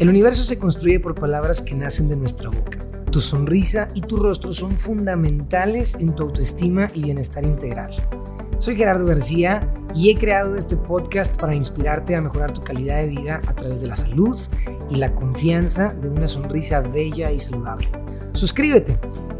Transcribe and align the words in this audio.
El 0.00 0.08
universo 0.08 0.42
se 0.42 0.58
construye 0.58 0.98
por 0.98 1.14
palabras 1.14 1.62
que 1.62 1.76
nacen 1.76 2.08
de 2.08 2.16
nuestra 2.16 2.50
boca. 2.50 2.78
Tu 3.12 3.20
sonrisa 3.20 3.88
y 3.94 4.00
tu 4.00 4.16
rostro 4.16 4.52
son 4.52 4.72
fundamentales 4.72 5.94
en 5.94 6.16
tu 6.16 6.24
autoestima 6.24 6.88
y 6.94 7.02
bienestar 7.02 7.44
integral. 7.44 7.94
Soy 8.58 8.76
Gerardo 8.76 9.06
García 9.06 9.72
y 9.94 10.10
he 10.10 10.16
creado 10.16 10.56
este 10.56 10.76
podcast 10.76 11.40
para 11.40 11.54
inspirarte 11.54 12.16
a 12.16 12.20
mejorar 12.20 12.52
tu 12.52 12.60
calidad 12.60 12.96
de 12.96 13.08
vida 13.08 13.40
a 13.46 13.54
través 13.54 13.82
de 13.82 13.86
la 13.86 13.94
salud 13.94 14.36
y 14.90 14.96
la 14.96 15.14
confianza 15.14 15.94
de 15.94 16.08
una 16.08 16.26
sonrisa 16.26 16.80
bella 16.80 17.30
y 17.30 17.38
saludable. 17.38 17.88
Suscríbete 18.32 18.98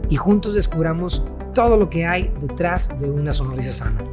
y 0.08 0.14
juntos 0.14 0.54
descubramos 0.54 1.24
todo 1.52 1.76
lo 1.76 1.90
que 1.90 2.06
hay 2.06 2.32
detrás 2.40 2.96
de 3.00 3.10
una 3.10 3.32
sonrisa 3.32 3.72
sana. 3.72 4.04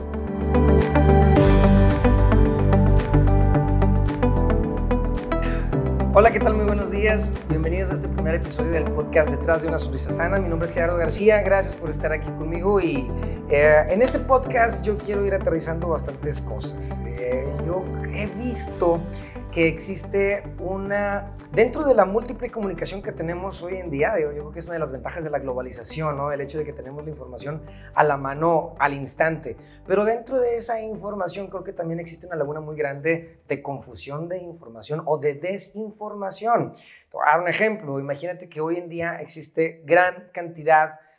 Hola, 6.21 6.31
¿qué 6.31 6.39
tal? 6.39 6.53
Muy 6.53 6.65
buenos 6.65 6.91
días. 6.91 7.34
Bienvenidos 7.49 7.89
a 7.89 7.93
este 7.95 8.07
primer 8.07 8.35
episodio 8.35 8.70
del 8.70 8.84
podcast 8.84 9.27
Detrás 9.31 9.63
de 9.63 9.70
una 9.70 9.80
Sonrisa 9.80 10.13
Sana. 10.13 10.38
Mi 10.38 10.49
nombre 10.49 10.67
es 10.67 10.71
Gerardo 10.71 10.95
García. 10.95 11.41
Gracias 11.41 11.73
por 11.73 11.89
estar 11.89 12.11
aquí 12.11 12.30
conmigo. 12.38 12.80
Y 12.80 13.09
eh, 13.49 13.88
en 13.89 14.03
este 14.03 14.20
podcast 14.20 14.85
yo 14.85 14.99
quiero 14.99 15.25
ir 15.25 15.34
aterrizando 15.34 15.88
bastantes 15.88 16.39
cosas. 16.39 17.02
Eh, 17.07 17.52
yo 17.66 17.84
he 18.13 18.27
visto 18.38 19.02
que 19.51 19.67
existe 19.67 20.43
una, 20.59 21.35
dentro 21.51 21.83
de 21.83 21.93
la 21.93 22.05
múltiple 22.05 22.49
comunicación 22.49 23.01
que 23.01 23.11
tenemos 23.11 23.61
hoy 23.61 23.75
en 23.77 23.89
día, 23.89 24.13
yo 24.19 24.29
creo 24.29 24.51
que 24.51 24.59
es 24.59 24.65
una 24.65 24.75
de 24.75 24.79
las 24.79 24.93
ventajas 24.93 25.25
de 25.25 25.29
la 25.29 25.39
globalización, 25.39 26.15
¿no? 26.15 26.31
el 26.31 26.39
hecho 26.39 26.57
de 26.57 26.63
que 26.63 26.71
tenemos 26.71 27.03
la 27.03 27.09
información 27.09 27.61
a 27.93 28.03
la 28.05 28.15
mano 28.15 28.75
al 28.79 28.93
instante, 28.93 29.57
pero 29.85 30.05
dentro 30.05 30.39
de 30.39 30.55
esa 30.55 30.79
información 30.79 31.47
creo 31.47 31.65
que 31.65 31.73
también 31.73 31.99
existe 31.99 32.25
una 32.27 32.37
laguna 32.37 32.61
muy 32.61 32.77
grande 32.77 33.41
de 33.47 33.61
confusión 33.61 34.29
de 34.29 34.37
información 34.37 35.03
o 35.05 35.17
de 35.17 35.33
desinformación. 35.33 36.71
Te 36.71 37.17
voy 37.17 37.23
a 37.27 37.31
dar 37.31 37.41
un 37.41 37.49
ejemplo, 37.49 37.99
imagínate 37.99 38.47
que 38.47 38.61
hoy 38.61 38.77
en 38.77 38.88
día 38.88 39.17
existe 39.17 39.81
gran 39.86 40.30
cantidad 40.31 40.91
de 40.91 41.11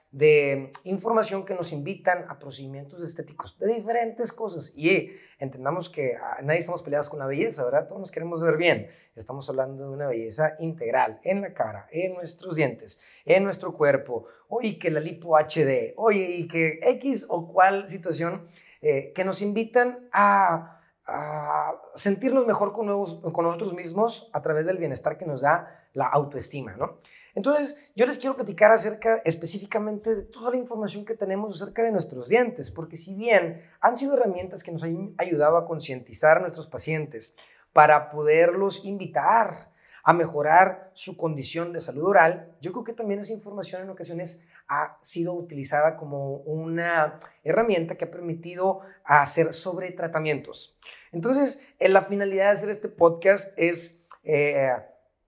información 0.85 1.47
que 1.47 1.55
nos 1.55 1.73
invitan 1.73 2.27
a 2.29 2.39
procedimientos 2.39 3.01
estéticos 3.01 3.59
de 3.59 3.67
diferentes 3.75 4.33
cosas. 4.33 4.73
Y 4.77 5.13
entendamos 5.39 5.89
que 5.89 6.17
ah, 6.17 6.39
nadie 6.43 6.59
estamos 6.59 6.83
peleados 6.83 7.09
con 7.09 7.19
la 7.19 7.27
belleza, 7.27 7.65
¿verdad? 7.65 7.87
Todos 7.87 8.01
nos 8.01 8.11
queremos 8.11 8.43
ver 8.43 8.57
bien. 8.59 8.89
Estamos 9.17 9.49
hablando 9.49 9.85
de 9.85 9.91
una 9.91 10.07
belleza 10.07 10.55
integral 10.59 11.19
en 11.25 11.41
la 11.41 11.55
cara, 11.55 11.87
en 11.91 12.15
nuestros 12.15 12.57
dientes, 12.57 13.01
en 13.25 13.45
nuestro 13.45 13.73
cuerpo. 13.73 14.27
Oye, 14.49 14.79
que 14.79 14.91
la 14.91 15.01
lipo 15.01 15.37
HD, 15.37 15.95
oye, 15.97 16.31
y 16.37 16.47
que 16.47 16.79
X 16.83 17.27
o 17.31 17.51
cual 17.51 17.89
situación 17.89 18.47
eh, 18.83 19.13
que 19.15 19.25
nos 19.25 19.41
invitan 19.41 20.09
a, 20.13 20.81
a 21.07 21.75
sentirnos 21.95 22.47
mejor 22.47 22.73
con, 22.73 22.87
nuevos, 22.87 23.21
con 23.33 23.47
nosotros 23.47 23.75
mismos 23.75 24.29
a 24.35 24.43
través 24.43 24.67
del 24.67 24.77
bienestar 24.77 25.17
que 25.17 25.25
nos 25.25 25.41
da 25.41 25.89
la 25.95 26.07
autoestima, 26.07 26.77
¿no? 26.77 26.99
Entonces, 27.35 27.91
yo 27.97 28.07
les 28.07 28.19
quiero 28.19 28.37
platicar 28.37 28.73
acerca 28.73 29.23
específicamente 29.25 30.15
de 30.15 30.23
toda 30.23 30.51
la 30.51 30.57
información 30.57 31.05
que 31.05 31.15
tenemos 31.15 31.61
acerca 31.61 31.83
de 31.83 31.93
nuestros 31.93 32.29
dientes, 32.29 32.71
porque 32.71 32.97
si 32.97 33.15
bien 33.15 33.63
han 33.81 33.97
sido 33.97 34.15
herramientas 34.15 34.63
que 34.63 34.73
nos 34.73 34.83
han 34.83 35.15
ayudado 35.19 35.57
a 35.57 35.65
concientizar 35.65 36.39
a 36.39 36.41
nuestros 36.41 36.67
pacientes 36.67 37.37
para 37.73 38.11
poderlos 38.11 38.85
invitar 38.85 39.73
a 40.05 40.13
mejorar 40.13 40.91
su 40.95 41.17
condición 41.17 41.73
de 41.73 41.81
salud 41.81 42.05
oral, 42.05 42.57
yo 42.61 42.73
creo 42.73 42.85
que 42.85 42.93
también 42.93 43.21
esa 43.21 43.33
información 43.33 43.83
en 43.83 43.91
ocasiones 43.91 44.45
ha 44.69 44.99
sido 45.01 45.33
utilizada 45.33 45.97
como 45.97 46.39
una 46.39 47.21
herramienta 47.45 47.97
que 47.97 48.07
ha 48.07 48.11
permitido 48.11 48.81
hacer 49.05 49.53
sobre 49.53 49.93
tratamientos. 49.93 50.77
Entonces, 51.13 51.67
la 51.79 52.03
finalidad 52.03 52.47
de 52.47 52.51
hacer 52.51 52.71
este 52.71 52.89
podcast 52.89 53.55
es... 53.57 54.03
Eh, 54.25 54.73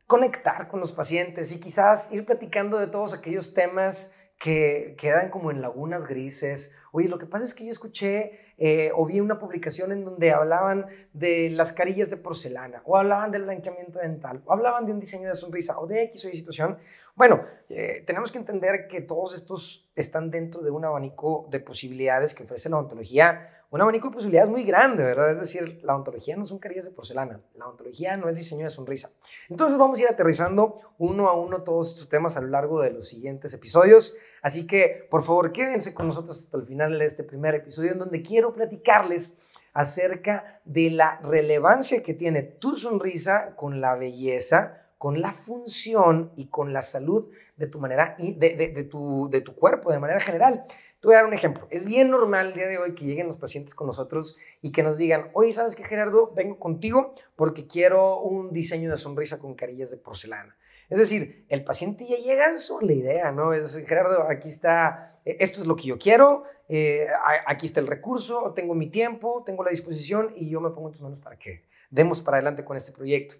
conectar 0.06 0.69
con 0.69 0.80
los 0.80 0.92
pacientes 0.92 1.52
y 1.52 1.60
quizás 1.60 2.12
ir 2.12 2.24
platicando 2.24 2.78
de 2.78 2.86
todos 2.86 3.14
aquellos 3.14 3.55
temas 3.55 4.12
que 4.38 4.94
quedan 4.98 5.30
como 5.30 5.50
en 5.50 5.62
lagunas 5.62 6.06
grises. 6.06 6.73
Oye, 6.92 7.08
lo 7.08 7.18
que 7.18 7.27
pasa 7.27 7.45
es 7.45 7.55
que 7.55 7.64
yo 7.64 7.70
escuché 7.70 8.33
eh, 8.58 8.90
o 8.95 9.06
vi 9.06 9.20
una 9.20 9.39
publicación 9.39 9.90
en 9.92 10.05
donde 10.05 10.33
hablaban 10.33 10.86
de 11.12 11.51
las 11.51 11.73
carillas 11.73 12.11
de 12.11 12.17
porcelana, 12.17 12.83
o 12.84 12.96
hablaban 12.96 13.30
del 13.30 13.45
blanqueamiento 13.45 14.01
dental, 14.01 14.42
o 14.45 14.52
hablaban 14.52 14.86
de 14.86 14.92
un 14.92 15.01
diseño 15.01 15.29
de 15.29 15.34
sonrisa, 15.34 15.79
o 15.79 15.86
de 15.86 16.02
X 16.05 16.24
o 16.27 16.29
Y 16.29 16.34
situación. 16.36 16.79
Bueno, 17.14 17.40
eh, 17.68 18.02
tenemos 18.06 18.30
que 18.30 18.39
entender 18.39 18.86
que 18.86 19.00
todos 19.00 19.34
estos 19.34 19.90
están 19.95 20.30
dentro 20.30 20.62
de 20.62 20.70
un 20.70 20.84
abanico 20.84 21.46
de 21.50 21.61
posibilidades 21.61 22.34
que 22.34 22.42
ofrece 22.42 22.68
la 22.68 22.77
odontología 22.77 23.48
un 23.74 23.80
abanico 23.80 24.08
de 24.08 24.14
posibilidades 24.14 24.51
muy 24.51 24.62
grande, 24.62 25.02
¿verdad? 25.02 25.33
Es 25.33 25.40
decir, 25.40 25.80
la 25.83 25.96
ontología 25.96 26.36
no 26.36 26.46
son 26.46 26.61
carillas 26.61 26.85
de 26.85 26.92
porcelana, 26.92 27.40
la 27.57 27.67
ontología 27.67 28.17
no 28.17 28.29
es 28.29 28.36
diseño 28.36 28.62
de 28.62 28.70
sonrisa. 28.70 29.11
Entonces 29.48 29.77
vamos 29.77 29.98
a 29.98 30.02
ir 30.02 30.08
aterrizando 30.08 30.77
uno 30.98 31.29
a 31.29 31.35
uno 31.35 31.64
todos 31.64 31.90
estos 31.90 32.08
temas 32.08 32.36
a 32.36 32.40
lo 32.40 32.46
largo 32.46 32.80
de 32.80 32.92
los 32.92 33.08
siguientes 33.08 33.52
episodios. 33.52 34.14
Así 34.42 34.68
que, 34.68 35.08
por 35.11 35.24
favor, 35.24 35.51
quédense 35.51 35.92
con 35.92 36.07
nosotros 36.07 36.39
hasta 36.39 36.57
el 36.57 36.62
final 36.62 36.96
de 36.96 37.05
este 37.05 37.24
primer 37.24 37.57
episodio 37.57 37.90
en 37.90 37.98
donde 37.98 38.23
quiero 38.23 38.55
platicarles 38.55 39.39
acerca 39.73 40.61
de 40.64 40.91
la 40.91 41.18
relevancia 41.24 42.01
que 42.01 42.14
tiene 42.14 42.42
tu 42.45 42.77
sonrisa 42.77 43.56
con 43.56 43.80
la 43.80 43.96
belleza, 43.96 44.83
con 45.05 45.20
la 45.20 45.35
función 45.35 46.33
y 46.35 46.47
con 46.47 46.73
la 46.73 46.81
salud 46.81 47.31
de 47.59 47.67
tu 47.67 47.79
manera, 47.79 48.17
de, 48.19 48.89
tu, 48.91 49.29
de 49.31 49.42
tu 49.42 49.55
cuerpo 49.55 49.92
de 49.92 49.98
manera 49.98 50.19
general. 50.19 50.65
Te 50.98 51.07
voy 51.07 51.13
a 51.13 51.19
dar 51.19 51.27
un 51.27 51.35
ejemplo. 51.35 51.69
Es 51.70 51.85
bien 51.85 52.09
normal 52.09 52.47
el 52.47 52.55
día 52.55 52.69
de 52.69 52.79
hoy 52.79 52.95
que 52.95 53.05
lleguen 53.05 53.27
los 53.27 53.37
pacientes 53.37 53.75
con 53.75 53.87
nosotros 53.87 54.39
y 54.63 54.73
que 54.73 54.83
nos 54.83 54.97
digan, 54.97 55.29
oye, 55.35 55.53
¿sabes 55.53 55.77
qué, 55.77 55.85
Gerardo? 55.85 56.33
Vengo 56.35 56.59
contigo 56.59 57.13
porque 57.37 57.67
quiero 57.67 58.19
un 58.19 58.51
diseño 58.51 58.91
de 58.91 58.97
sonrisa 58.97 59.39
con 59.39 59.53
carillas 59.53 59.91
de 59.91 59.98
porcelana. 59.98 60.57
Es 60.89 60.97
decir, 60.97 61.45
el 61.51 61.65
paciente 61.65 62.07
ya 62.09 62.17
llega 62.17 62.57
sobre 62.57 62.86
la 62.86 62.92
idea, 62.95 63.31
¿no? 63.31 63.53
Es 63.53 63.77
Gerardo, 63.86 64.23
aquí 64.31 64.48
está, 64.48 65.21
e, 65.27 65.36
esto 65.41 65.61
es 65.61 65.67
lo 65.67 65.77
que 65.77 65.85
yo 65.85 65.98
quiero, 65.98 66.45
eh, 66.71 67.09
aquí 67.45 67.67
está 67.67 67.79
el 67.79 67.89
recurso, 67.89 68.55
tengo 68.57 68.75
mi 68.75 68.86
tiempo, 68.86 69.42
tengo 69.45 69.65
la 69.65 69.71
disposición 69.71 70.33
y 70.35 70.48
yo 70.48 70.63
me 70.63 70.71
pongo 70.71 70.89
en 70.89 70.92
tus 70.92 71.03
manos 71.03 71.21
para 71.21 71.39
que 71.39 71.63
demos 71.91 72.23
para 72.23 72.39
adelante 72.39 72.65
con 72.65 72.79
este 72.79 72.92
proyecto. 72.92 73.35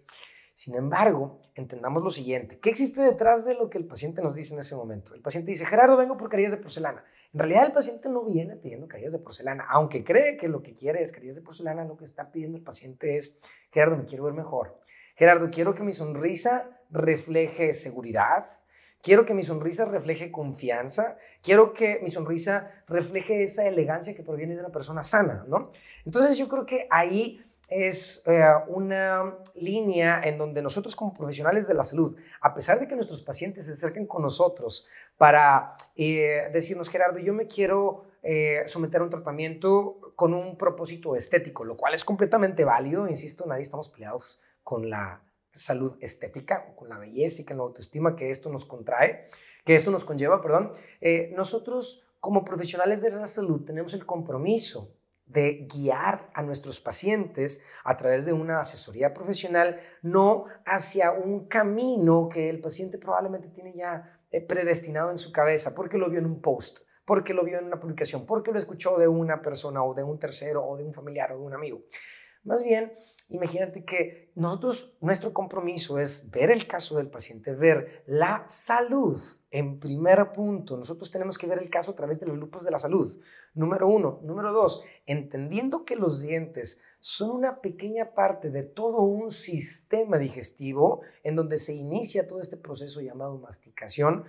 Sin 0.55 0.77
embargo, 0.77 1.41
entendamos 1.57 2.03
lo 2.05 2.11
siguiente. 2.11 2.61
¿Qué 2.61 2.71
existe 2.71 3.03
detrás 3.03 3.45
de 3.45 3.55
lo 3.55 3.69
que 3.69 3.77
el 3.77 3.87
paciente 3.87 4.23
nos 4.23 4.37
dice 4.37 4.55
en 4.55 4.61
ese 4.61 4.77
momento? 4.77 5.13
El 5.13 5.21
paciente 5.21 5.51
dice, 5.51 5.67
Gerardo, 5.67 5.97
vengo 5.97 6.17
por 6.17 6.29
carillas 6.29 6.53
de 6.53 6.59
porcelana. 6.59 7.05
En 7.33 7.41
realidad 7.41 7.67
el 7.67 7.73
paciente 7.73 8.09
no 8.09 8.25
viene 8.25 8.55
pidiendo 8.55 8.87
carillas 8.87 9.13
de 9.13 9.19
porcelana, 9.19 9.65
aunque 9.69 10.05
cree 10.05 10.37
que 10.37 10.47
lo 10.47 10.63
que 10.63 10.73
quiere 10.73 11.03
es 11.03 11.11
carillas 11.11 11.35
de 11.35 11.43
porcelana, 11.43 11.85
lo 11.85 11.97
que 11.97 12.05
está 12.05 12.31
pidiendo 12.31 12.57
el 12.57 12.63
paciente 12.63 13.17
es, 13.17 13.41
Gerardo, 13.73 13.97
me 13.97 14.05
quiero 14.05 14.25
ver 14.25 14.35
mejor. 14.35 14.79
Gerardo, 15.17 15.51
quiero 15.51 15.75
que 15.75 15.83
mi 15.83 15.93
sonrisa 15.93 16.71
refleje 16.89 17.75
seguridad, 17.75 18.47
quiero 19.03 19.25
que 19.25 19.35
mi 19.35 19.43
sonrisa 19.43 19.85
refleje 19.85 20.31
confianza, 20.31 21.17
quiero 21.43 21.73
que 21.73 21.99
mi 22.01 22.11
sonrisa 22.11 22.71
refleje 22.87 23.43
esa 23.43 23.67
elegancia 23.67 24.15
que 24.15 24.23
proviene 24.23 24.55
de 24.55 24.61
una 24.61 24.71
persona 24.71 25.03
sana, 25.03 25.45
¿no? 25.49 25.73
Entonces 26.05 26.39
yo 26.39 26.49
creo 26.49 26.65
que 26.65 26.87
ahí 26.91 27.45
es 27.69 28.23
eh, 28.27 28.45
una 28.69 29.39
línea 29.55 30.21
en 30.25 30.39
donde 30.39 30.63
nosotros 30.63 30.95
como 30.95 31.15
profesionales 31.15 31.67
de 31.67 31.75
la 31.75 31.85
salud, 31.85 32.17
a 32.41 32.55
pesar 32.55 32.79
de 32.79 32.87
que 32.87 32.95
nuestros 32.95 33.23
pacientes 33.23 33.67
se 33.67 33.73
acerquen 33.73 34.07
con 34.07 34.23
nosotros 34.23 34.87
para 35.17 35.77
eh, 35.97 36.51
decirnos, 36.53 36.89
Gerardo, 36.89 37.19
yo 37.19 37.33
me 37.33 37.47
quiero 37.47 38.05
eh, 38.23 38.63
someter 38.67 39.01
a 39.01 39.05
un 39.05 39.11
tratamiento 39.11 39.99
con 40.15 40.35
un 40.35 40.57
propósito 40.57 41.17
estético, 41.17 41.65
lo 41.65 41.77
cual 41.77 41.95
es 41.95 42.05
completamente 42.05 42.65
válido, 42.65 43.09
insisto, 43.09 43.47
nadie 43.47 43.63
estamos 43.63 43.89
peleados 43.89 44.41
con 44.63 44.91
la 44.91 45.23
salud 45.53 45.97
estética 46.01 46.67
o 46.71 46.77
con 46.77 46.89
la 46.89 46.99
belleza 46.99 47.43
y 47.43 47.45
con 47.45 47.57
la 47.59 47.63
autoestima 47.63 48.17
que 48.17 48.31
esto 48.31 48.51
nos 48.51 48.65
contrae, 48.65 49.29
que 49.65 49.75
esto 49.75 49.91
nos 49.91 50.05
conlleva, 50.05 50.43
perdón. 50.43 50.73
nosotros 51.35 52.03
como 52.21 52.45
profesionales 52.45 53.03
de 53.03 53.11
la 53.11 53.27
salud 53.27 53.65
tenemos 53.65 53.95
el 53.95 54.05
compromiso 54.05 54.91
de 55.27 55.67
guiar 55.73 56.31
a 56.35 56.43
nuestros 56.43 56.81
pacientes 56.81 57.61
a 57.85 57.97
través 57.97 58.27
de 58.27 58.33
una 58.33 58.61
asesoría 58.61 59.15
profesional, 59.15 59.79
no 60.03 60.45
hacia 60.67 61.13
un 61.13 61.47
camino 61.47 62.29
que 62.29 62.49
el 62.49 62.61
paciente 62.61 62.99
probablemente 62.99 63.49
tiene 63.49 63.73
ya 63.75 64.21
eh, 64.31 64.41
predestinado 64.41 65.11
en 65.11 65.19
su 65.19 65.33
cabeza, 65.33 65.75
porque 65.75 65.99
lo 65.99 66.11
vio 66.11 66.19
en 66.19 66.27
un 66.27 66.41
post, 66.41 66.81
porque 67.05 67.35
lo 67.35 67.45
vio 67.45 67.59
en 67.59 67.67
una 67.67 67.81
publicación, 67.81 68.27
porque 68.27 68.53
lo 68.53 68.59
escuchó 68.59 68.99
de 68.99 69.09
una 69.09 69.41
persona 69.41 69.83
o 69.83 69.95
de 69.95 70.05
un 70.05 70.19
tercero 70.19 70.65
o 70.65 70.77
de 70.77 70.85
un 70.85 70.93
familiar 70.93 71.33
o 71.33 71.39
de 71.39 71.45
un 71.45 71.55
amigo. 71.55 71.85
Más 72.45 72.63
bien, 72.63 72.93
imagínate 73.29 73.85
que 73.85 74.33
nosotros, 74.35 74.97
nuestro 75.01 75.33
compromiso 75.33 75.99
es 75.99 76.31
ver 76.31 76.51
el 76.51 76.67
caso 76.67 76.97
del 76.97 77.09
paciente, 77.09 77.55
ver 77.55 78.03
la 78.07 78.45
salud 78.47 79.19
en 79.51 79.79
primer 79.79 80.33
punto. 80.33 80.77
Nosotros 80.77 81.11
tenemos 81.11 81.39
que 81.39 81.47
ver 81.47 81.59
el 81.59 81.71
caso 81.71 81.93
a 81.93 81.97
través 81.97 82.19
de 82.21 82.27
los 82.27 82.37
lupas 82.37 82.65
de 82.65 82.71
la 82.71 82.79
salud. 82.79 83.21
Número 83.55 83.87
uno. 83.89 84.21
Número 84.23 84.53
dos, 84.53 84.83
entendiendo 85.07 85.85
que 85.85 85.97
los 85.97 86.21
dientes 86.21 86.81
son 87.01 87.31
una 87.31 87.61
pequeña 87.61 88.15
parte 88.15 88.51
de 88.51 88.63
todo 88.63 89.03
un 89.03 89.31
sistema 89.31 90.19
digestivo 90.19 91.03
en 91.23 91.37
donde 91.37 91.59
se 91.59 91.75
inicia 91.75 92.27
todo 92.27 92.41
este 92.41 92.57
proceso 92.57 93.01
llamado 93.01 93.39
masticación, 93.39 94.25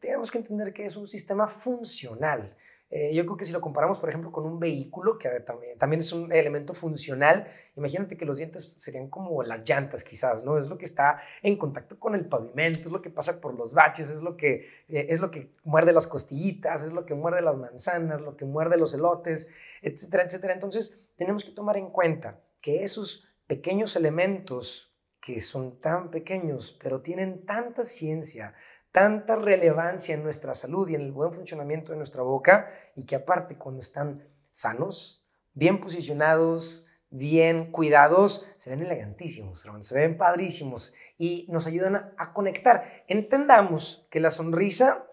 tenemos 0.00 0.30
que 0.30 0.38
entender 0.38 0.72
que 0.72 0.84
es 0.84 0.96
un 0.96 1.06
sistema 1.06 1.46
funcional. 1.46 2.56
Eh, 2.96 3.12
yo 3.12 3.24
creo 3.26 3.36
que 3.36 3.44
si 3.44 3.52
lo 3.52 3.60
comparamos, 3.60 3.98
por 3.98 4.08
ejemplo, 4.08 4.30
con 4.30 4.46
un 4.46 4.60
vehículo, 4.60 5.18
que 5.18 5.28
también, 5.76 5.98
es 5.98 6.12
un 6.12 6.32
elemento 6.32 6.74
funcional, 6.74 7.48
imagínate 7.76 8.16
que 8.16 8.24
los 8.24 8.36
dientes 8.36 8.64
serían 8.80 9.08
como 9.10 9.42
las 9.42 9.68
llantas 9.68 10.04
quizás, 10.04 10.44
¿no? 10.44 10.58
Es 10.58 10.68
lo 10.68 10.78
que 10.78 10.84
está 10.84 11.20
en 11.42 11.58
contacto 11.58 11.98
con 11.98 12.14
el 12.14 12.28
pavimento, 12.28 12.82
es 12.82 12.92
lo 12.92 13.02
que 13.02 13.10
pasa 13.10 13.40
por 13.40 13.54
los 13.58 13.74
baches, 13.74 14.10
es 14.10 14.22
lo 14.22 14.36
que, 14.36 14.68
eh, 14.88 15.06
es 15.08 15.18
lo 15.18 15.32
que 15.32 15.52
muerde 15.64 15.92
las 15.92 16.06
costillitas, 16.06 16.84
es 16.84 16.92
lo 16.92 17.04
que 17.04 17.14
muerde 17.14 17.42
las 17.42 17.56
manzanas, 17.56 18.20
lo 18.20 18.36
que 18.36 18.44
muerde 18.44 18.76
los 18.76 18.94
elotes, 18.94 19.48
etcétera, 19.82 20.22
etcétera. 20.22 20.54
Entonces, 20.54 21.00
tenemos 21.16 21.44
que 21.44 21.50
tomar 21.50 21.76
en 21.76 21.90
cuenta 21.90 22.44
que 22.60 22.84
esos 22.84 23.26
pequeños 23.48 23.96
elementos 23.96 24.94
que 25.20 25.40
son 25.40 25.80
tan 25.80 26.12
pequeños, 26.12 26.78
pero 26.80 27.00
tienen 27.00 27.44
tanta 27.44 27.84
ciencia, 27.84 28.54
tanta 28.94 29.34
relevancia 29.34 30.14
en 30.14 30.22
nuestra 30.22 30.54
salud 30.54 30.88
y 30.88 30.94
en 30.94 31.00
el 31.00 31.10
buen 31.10 31.32
funcionamiento 31.32 31.90
de 31.90 31.98
nuestra 31.98 32.22
boca 32.22 32.70
y 32.94 33.02
que 33.06 33.16
aparte 33.16 33.58
cuando 33.58 33.80
están 33.80 34.22
sanos, 34.52 35.26
bien 35.52 35.80
posicionados, 35.80 36.86
bien 37.10 37.72
cuidados, 37.72 38.46
se 38.56 38.70
ven 38.70 38.82
elegantísimos, 38.82 39.66
se 39.80 39.94
ven 39.96 40.16
padrísimos 40.16 40.94
y 41.18 41.44
nos 41.50 41.66
ayudan 41.66 42.14
a, 42.16 42.32
conectar. 42.32 42.84
Entendamos 43.08 44.06
que 44.12 44.20
la 44.20 44.30
sonrisa, 44.30 45.08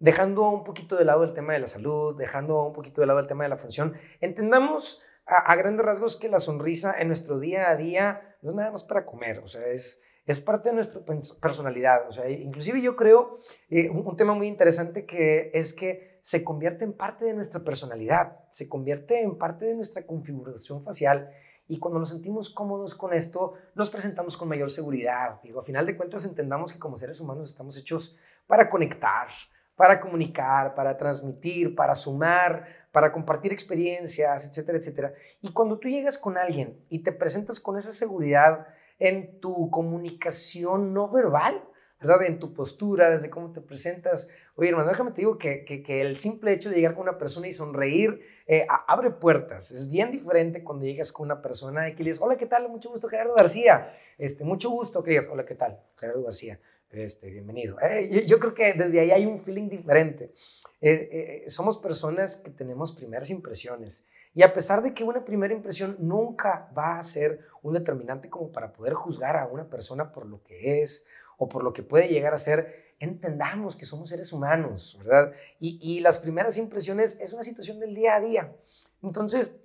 dejando 0.00 0.50
un 0.50 0.64
poquito 0.64 0.96
de 0.96 1.04
lado 1.04 1.22
el 1.22 1.32
tema 1.32 1.52
de 1.52 1.60
la 1.60 1.68
salud, 1.68 2.18
dejando 2.18 2.66
un 2.66 2.72
poquito 2.72 3.00
de 3.00 3.06
lado 3.06 3.20
el 3.20 3.28
tema 3.28 3.44
de 3.44 3.50
la 3.50 3.56
función, 3.56 3.94
entendamos 4.20 5.04
a, 5.24 5.54
grandes 5.54 5.86
rasgos 5.86 6.16
que 6.16 6.28
la 6.28 6.40
sonrisa 6.40 6.96
en 6.98 7.06
nuestro 7.06 7.38
día 7.38 7.70
a 7.70 7.76
día 7.76 8.36
no 8.42 8.50
es 8.50 8.56
nada 8.56 8.72
más 8.72 8.82
para 8.82 9.06
comer, 9.06 9.38
o 9.38 9.46
sea, 9.46 9.68
es 9.68 10.02
es 10.30 10.40
parte 10.40 10.68
de 10.68 10.76
nuestra 10.76 11.00
personalidad. 11.40 12.08
O 12.08 12.12
sea, 12.12 12.28
inclusive 12.28 12.80
yo 12.80 12.94
creo 12.94 13.36
eh, 13.68 13.90
un, 13.90 14.16
tema 14.16 14.34
muy 14.34 14.46
interesante 14.46 15.04
que 15.04 15.50
es 15.54 15.72
que 15.72 16.18
se 16.22 16.44
convierte 16.44 16.84
en 16.84 16.92
parte 16.92 17.24
de 17.24 17.34
nuestra 17.34 17.64
personalidad, 17.64 18.38
se 18.52 18.68
convierte 18.68 19.20
en 19.22 19.38
parte 19.38 19.64
de 19.64 19.74
nuestra 19.74 20.06
configuración 20.06 20.84
facial 20.84 21.30
y 21.66 21.78
cuando 21.78 21.98
nos 21.98 22.10
sentimos 22.10 22.50
cómodos 22.50 22.94
con 22.94 23.12
esto, 23.12 23.54
nos 23.74 23.90
presentamos 23.90 24.36
con 24.36 24.48
mayor 24.48 24.70
seguridad. 24.70 25.40
Digo, 25.42 25.60
a 25.60 25.64
final 25.64 25.86
de 25.86 25.96
cuentas 25.96 26.24
entendamos 26.24 26.72
que 26.72 26.78
como 26.78 26.96
seres 26.96 27.20
humanos 27.20 27.48
estamos 27.48 27.76
hechos 27.78 28.16
para 28.46 28.68
conectar, 28.68 29.28
para 29.76 29.98
comunicar, 29.98 30.74
para 30.74 30.96
transmitir, 30.96 31.74
para 31.74 31.94
sumar, 31.94 32.66
para 32.92 33.12
compartir 33.12 33.52
experiencias, 33.52 34.46
etcétera, 34.46 34.78
etcétera. 34.78 35.14
Y 35.40 35.52
cuando 35.52 35.78
tú 35.78 35.88
llegas 35.88 36.18
con 36.18 36.36
alguien 36.36 36.84
y 36.88 37.00
te 37.02 37.12
presentas 37.12 37.58
con 37.58 37.78
esa 37.78 37.92
seguridad, 37.92 38.66
en 39.00 39.40
tu 39.40 39.70
comunicación 39.70 40.94
no 40.94 41.08
verbal, 41.08 41.64
¿verdad? 42.00 42.22
En 42.24 42.38
tu 42.38 42.52
postura, 42.54 43.10
desde 43.10 43.30
cómo 43.30 43.50
te 43.50 43.60
presentas. 43.60 44.28
Oye, 44.54 44.68
hermano, 44.68 44.88
déjame 44.88 45.10
te 45.10 45.22
digo 45.22 45.38
que, 45.38 45.64
que, 45.64 46.00
el 46.00 46.18
simple 46.18 46.52
hecho 46.52 46.70
de 46.70 46.76
llegar 46.76 46.94
con 46.94 47.02
una 47.02 47.18
persona 47.18 47.48
y 47.48 47.52
sonreír 47.52 48.20
eh, 48.46 48.66
abre 48.86 49.10
puertas. 49.10 49.70
Es 49.72 49.88
bien 49.88 50.10
diferente 50.10 50.62
cuando 50.62 50.84
llegas 50.84 51.12
con 51.12 51.24
una 51.24 51.42
persona 51.42 51.88
y 51.88 51.94
que 51.94 52.04
le 52.04 52.10
dices, 52.10 52.22
hola, 52.22 52.36
¿qué 52.36 52.46
tal? 52.46 52.68
Mucho 52.68 52.90
gusto, 52.90 53.08
Gerardo 53.08 53.34
García. 53.34 53.92
Este, 54.18 54.44
mucho 54.44 54.70
gusto, 54.70 55.02
que 55.02 55.10
digas, 55.10 55.28
hola, 55.30 55.44
¿qué 55.44 55.54
tal? 55.54 55.80
Gerardo 55.96 56.22
García. 56.22 56.60
Este, 56.90 57.30
bienvenido. 57.30 57.76
Eh, 57.80 58.26
yo, 58.26 58.38
creo 58.38 58.52
que 58.52 58.72
desde 58.74 59.00
ahí 59.00 59.12
hay 59.12 59.26
un 59.26 59.38
feeling 59.38 59.68
diferente. 59.68 60.32
Eh, 60.80 61.44
somos 61.48 61.78
personas 61.78 62.36
que 62.36 62.50
tenemos 62.50 62.92
primeras 62.92 63.30
impresiones 63.30 64.04
y 64.34 64.42
a 64.42 64.52
pesar 64.52 64.82
de 64.82 64.94
que 64.94 65.04
una 65.04 65.24
primera 65.24 65.52
impresión 65.52 65.96
nunca 65.98 66.70
va 66.76 66.98
a 66.98 67.02
ser 67.02 67.40
un 67.62 67.74
determinante 67.74 68.30
como 68.30 68.52
para 68.52 68.72
poder 68.72 68.94
juzgar 68.94 69.36
a 69.36 69.46
una 69.46 69.68
persona 69.68 70.12
por 70.12 70.26
lo 70.26 70.42
que 70.42 70.82
es 70.82 71.04
o 71.36 71.48
por 71.48 71.64
lo 71.64 71.72
que 71.72 71.82
puede 71.82 72.08
llegar 72.08 72.34
a 72.34 72.38
ser, 72.38 72.94
entendamos 73.00 73.74
que 73.74 73.86
somos 73.86 74.10
seres 74.10 74.32
humanos, 74.32 74.98
¿verdad? 75.02 75.32
Y, 75.58 76.00
las 76.00 76.18
primeras 76.18 76.58
impresiones 76.58 77.18
es 77.20 77.32
una 77.32 77.42
situación 77.42 77.80
del 77.80 77.94
día 77.94 78.14
a 78.14 78.20
día. 78.20 78.54
Entonces, 79.02 79.58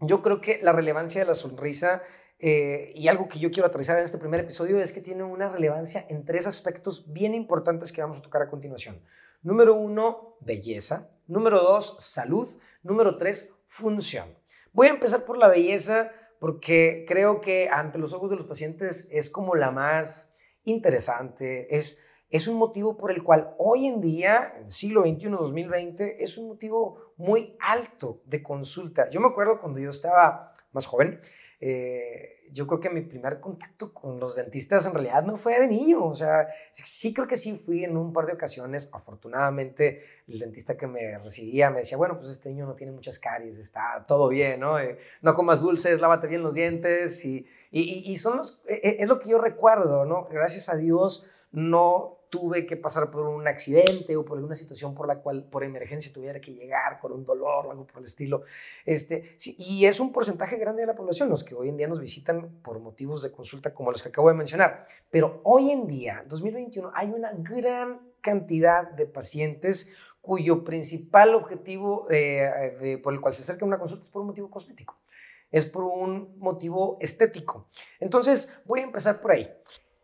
yo 0.00 0.22
creo 0.22 0.40
que 0.40 0.60
la 0.62 0.72
relevancia 0.72 1.22
de 1.22 1.26
la 1.26 1.34
sonrisa 1.34 2.02
eh, 2.38 2.92
y 2.94 3.08
algo 3.08 3.28
que 3.28 3.38
yo 3.38 3.50
quiero 3.50 3.68
aterrizar 3.68 3.96
en 3.98 4.04
este 4.04 4.18
primer 4.18 4.40
episodio 4.40 4.80
es 4.80 4.92
que 4.92 5.00
tiene 5.00 5.22
una 5.22 5.48
relevancia 5.48 6.04
en 6.08 6.24
tres 6.24 6.46
aspectos 6.46 7.10
bien 7.12 7.34
importantes 7.34 7.92
que 7.92 8.02
vamos 8.02 8.18
a 8.18 8.22
tocar 8.22 8.42
a 8.42 8.50
continuación. 8.50 9.00
Número 9.42 9.74
uno, 9.74 10.36
belleza. 10.40 11.08
Número 11.26 11.62
dos, 11.62 11.96
salud. 11.98 12.48
Número 12.82 13.16
tres, 13.16 13.54
función. 13.72 14.36
Voy 14.74 14.88
a 14.88 14.90
empezar 14.90 15.24
por 15.24 15.38
la 15.38 15.48
belleza 15.48 16.12
porque 16.38 17.06
creo 17.08 17.40
que 17.40 17.70
ante 17.70 17.98
los 17.98 18.12
ojos 18.12 18.28
de 18.28 18.36
los 18.36 18.44
pacientes 18.44 19.08
es 19.10 19.30
como 19.30 19.54
la 19.54 19.70
más 19.70 20.34
interesante, 20.64 21.74
es, 21.74 21.98
es 22.28 22.48
un 22.48 22.56
motivo 22.56 22.98
por 22.98 23.10
el 23.10 23.22
cual 23.22 23.54
hoy 23.58 23.86
en 23.86 24.02
día, 24.02 24.52
en 24.56 24.64
el 24.64 24.70
siglo 24.70 25.02
XXI, 25.04 25.30
2020, 25.30 26.22
es 26.22 26.36
un 26.36 26.48
motivo 26.48 27.14
muy 27.16 27.56
alto 27.60 28.20
de 28.26 28.42
consulta. 28.42 29.08
Yo 29.08 29.20
me 29.20 29.28
acuerdo 29.28 29.58
cuando 29.58 29.80
yo 29.80 29.88
estaba 29.88 30.52
más 30.72 30.84
joven, 30.84 31.20
eh, 31.64 32.50
yo 32.50 32.66
creo 32.66 32.80
que 32.80 32.90
mi 32.90 33.02
primer 33.02 33.38
contacto 33.38 33.94
con 33.94 34.18
los 34.18 34.34
dentistas 34.34 34.84
en 34.84 34.94
realidad 34.94 35.22
no 35.22 35.36
fue 35.36 35.60
de 35.60 35.68
niño, 35.68 36.04
o 36.04 36.14
sea, 36.14 36.48
sí 36.72 37.14
creo 37.14 37.28
que 37.28 37.36
sí 37.36 37.56
fui 37.56 37.84
en 37.84 37.96
un 37.96 38.12
par 38.12 38.26
de 38.26 38.32
ocasiones, 38.32 38.90
afortunadamente 38.92 40.02
el 40.26 40.40
dentista 40.40 40.76
que 40.76 40.88
me 40.88 41.16
recibía 41.18 41.70
me 41.70 41.78
decía, 41.78 41.96
bueno, 41.96 42.18
pues 42.18 42.30
este 42.30 42.48
niño 42.48 42.66
no 42.66 42.74
tiene 42.74 42.92
muchas 42.92 43.20
caries, 43.20 43.60
está 43.60 44.04
todo 44.08 44.28
bien, 44.28 44.58
¿no? 44.58 44.80
Eh, 44.80 44.98
no 45.20 45.34
comas 45.34 45.60
dulces, 45.60 46.00
lávate 46.00 46.26
bien 46.26 46.42
los 46.42 46.54
dientes 46.54 47.24
y, 47.24 47.46
y, 47.70 48.10
y 48.10 48.16
son 48.16 48.38
los, 48.38 48.60
e, 48.66 48.74
e, 48.74 48.96
es 48.98 49.06
lo 49.06 49.20
que 49.20 49.30
yo 49.30 49.38
recuerdo, 49.38 50.04
¿no? 50.04 50.26
Gracias 50.32 50.68
a 50.68 50.74
Dios 50.74 51.24
no 51.52 52.18
tuve 52.32 52.64
que 52.64 52.78
pasar 52.78 53.10
por 53.10 53.26
un 53.26 53.46
accidente 53.46 54.16
o 54.16 54.24
por 54.24 54.38
alguna 54.38 54.54
situación 54.54 54.94
por 54.94 55.06
la 55.06 55.18
cual 55.18 55.44
por 55.44 55.64
emergencia 55.64 56.10
tuviera 56.10 56.40
que 56.40 56.54
llegar 56.54 56.98
con 56.98 57.12
un 57.12 57.26
dolor 57.26 57.66
o 57.66 57.70
algo 57.70 57.86
por 57.86 57.98
el 57.98 58.06
estilo. 58.06 58.44
Este, 58.86 59.36
y 59.58 59.84
es 59.84 60.00
un 60.00 60.12
porcentaje 60.12 60.56
grande 60.56 60.80
de 60.80 60.86
la 60.86 60.94
población 60.94 61.28
los 61.28 61.44
que 61.44 61.54
hoy 61.54 61.68
en 61.68 61.76
día 61.76 61.88
nos 61.88 62.00
visitan 62.00 62.60
por 62.62 62.78
motivos 62.78 63.22
de 63.22 63.30
consulta 63.30 63.74
como 63.74 63.92
los 63.92 64.02
que 64.02 64.08
acabo 64.08 64.30
de 64.30 64.34
mencionar. 64.34 64.86
Pero 65.10 65.42
hoy 65.44 65.72
en 65.72 65.86
día, 65.86 66.24
2021, 66.26 66.90
hay 66.94 67.10
una 67.10 67.32
gran 67.34 68.00
cantidad 68.22 68.90
de 68.90 69.04
pacientes 69.04 69.92
cuyo 70.22 70.64
principal 70.64 71.34
objetivo 71.34 72.06
eh, 72.10 72.98
por 73.02 73.12
el 73.12 73.20
cual 73.20 73.34
se 73.34 73.42
acerca 73.42 73.66
a 73.66 73.68
una 73.68 73.78
consulta 73.78 74.04
es 74.04 74.10
por 74.10 74.22
un 74.22 74.28
motivo 74.28 74.48
cosmético, 74.48 74.98
es 75.50 75.66
por 75.66 75.84
un 75.84 76.38
motivo 76.38 76.96
estético. 76.98 77.68
Entonces, 78.00 78.54
voy 78.64 78.80
a 78.80 78.84
empezar 78.84 79.20
por 79.20 79.32
ahí. 79.32 79.52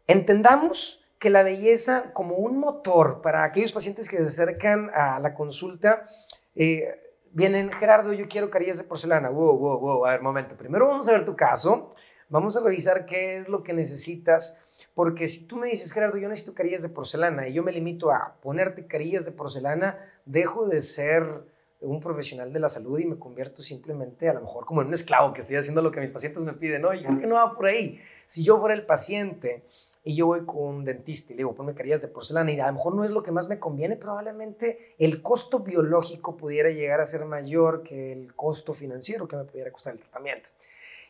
Entendamos 0.06 1.07
que 1.18 1.30
la 1.30 1.42
belleza 1.42 2.12
como 2.12 2.36
un 2.36 2.58
motor 2.58 3.20
para 3.22 3.44
aquellos 3.44 3.72
pacientes 3.72 4.08
que 4.08 4.18
se 4.18 4.26
acercan 4.26 4.90
a 4.94 5.18
la 5.20 5.34
consulta, 5.34 6.06
eh, 6.54 7.00
vienen, 7.32 7.72
Gerardo, 7.72 8.12
yo 8.12 8.28
quiero 8.28 8.50
carillas 8.50 8.78
de 8.78 8.84
porcelana. 8.84 9.28
Wow, 9.30 9.58
wow, 9.58 9.80
wow. 9.80 10.06
A 10.06 10.10
ver, 10.12 10.22
momento. 10.22 10.56
Primero 10.56 10.88
vamos 10.88 11.08
a 11.08 11.12
ver 11.12 11.24
tu 11.24 11.36
caso. 11.36 11.90
Vamos 12.28 12.56
a 12.56 12.60
revisar 12.60 13.06
qué 13.06 13.36
es 13.36 13.48
lo 13.48 13.62
que 13.62 13.72
necesitas. 13.72 14.58
Porque 14.94 15.28
si 15.28 15.46
tú 15.46 15.56
me 15.56 15.68
dices, 15.68 15.92
Gerardo, 15.92 16.18
yo 16.18 16.28
necesito 16.28 16.54
carillas 16.54 16.82
de 16.82 16.88
porcelana 16.88 17.48
y 17.48 17.52
yo 17.52 17.62
me 17.62 17.72
limito 17.72 18.10
a 18.10 18.36
ponerte 18.42 18.86
carillas 18.86 19.24
de 19.24 19.32
porcelana, 19.32 19.98
dejo 20.24 20.66
de 20.66 20.82
ser 20.82 21.44
un 21.80 22.00
profesional 22.00 22.52
de 22.52 22.58
la 22.58 22.68
salud 22.68 22.98
y 22.98 23.06
me 23.06 23.18
convierto 23.18 23.62
simplemente 23.62 24.28
a 24.28 24.34
lo 24.34 24.40
mejor 24.40 24.64
como 24.66 24.82
en 24.82 24.88
un 24.88 24.94
esclavo 24.94 25.32
que 25.32 25.40
estoy 25.40 25.56
haciendo 25.56 25.80
lo 25.80 25.92
que 25.92 26.00
mis 26.00 26.10
pacientes 26.10 26.42
me 26.42 26.52
piden. 26.52 26.82
No, 26.82 26.92
yo 26.92 27.06
creo 27.06 27.20
que 27.20 27.26
no 27.26 27.36
va 27.36 27.54
por 27.54 27.66
ahí. 27.66 28.00
Si 28.26 28.42
yo 28.42 28.58
fuera 28.58 28.74
el 28.74 28.84
paciente 28.84 29.64
y 30.08 30.14
yo 30.14 30.24
voy 30.24 30.46
con 30.46 30.62
un 30.62 30.84
dentista 30.86 31.34
y 31.34 31.36
le 31.36 31.40
digo, 31.40 31.54
ponme 31.54 31.74
carillas 31.74 32.00
de 32.00 32.08
porcelana 32.08 32.50
y 32.50 32.58
a 32.58 32.66
lo 32.68 32.72
mejor 32.72 32.94
no 32.94 33.04
es 33.04 33.10
lo 33.10 33.22
que 33.22 33.30
más 33.30 33.46
me 33.46 33.58
conviene, 33.58 33.94
probablemente 33.94 34.94
el 34.98 35.20
costo 35.20 35.58
biológico 35.58 36.34
pudiera 36.34 36.70
llegar 36.70 37.02
a 37.02 37.04
ser 37.04 37.26
mayor 37.26 37.82
que 37.82 38.12
el 38.12 38.34
costo 38.34 38.72
financiero 38.72 39.28
que 39.28 39.36
me 39.36 39.44
pudiera 39.44 39.70
costar 39.70 39.92
el 39.92 40.00
tratamiento. 40.00 40.48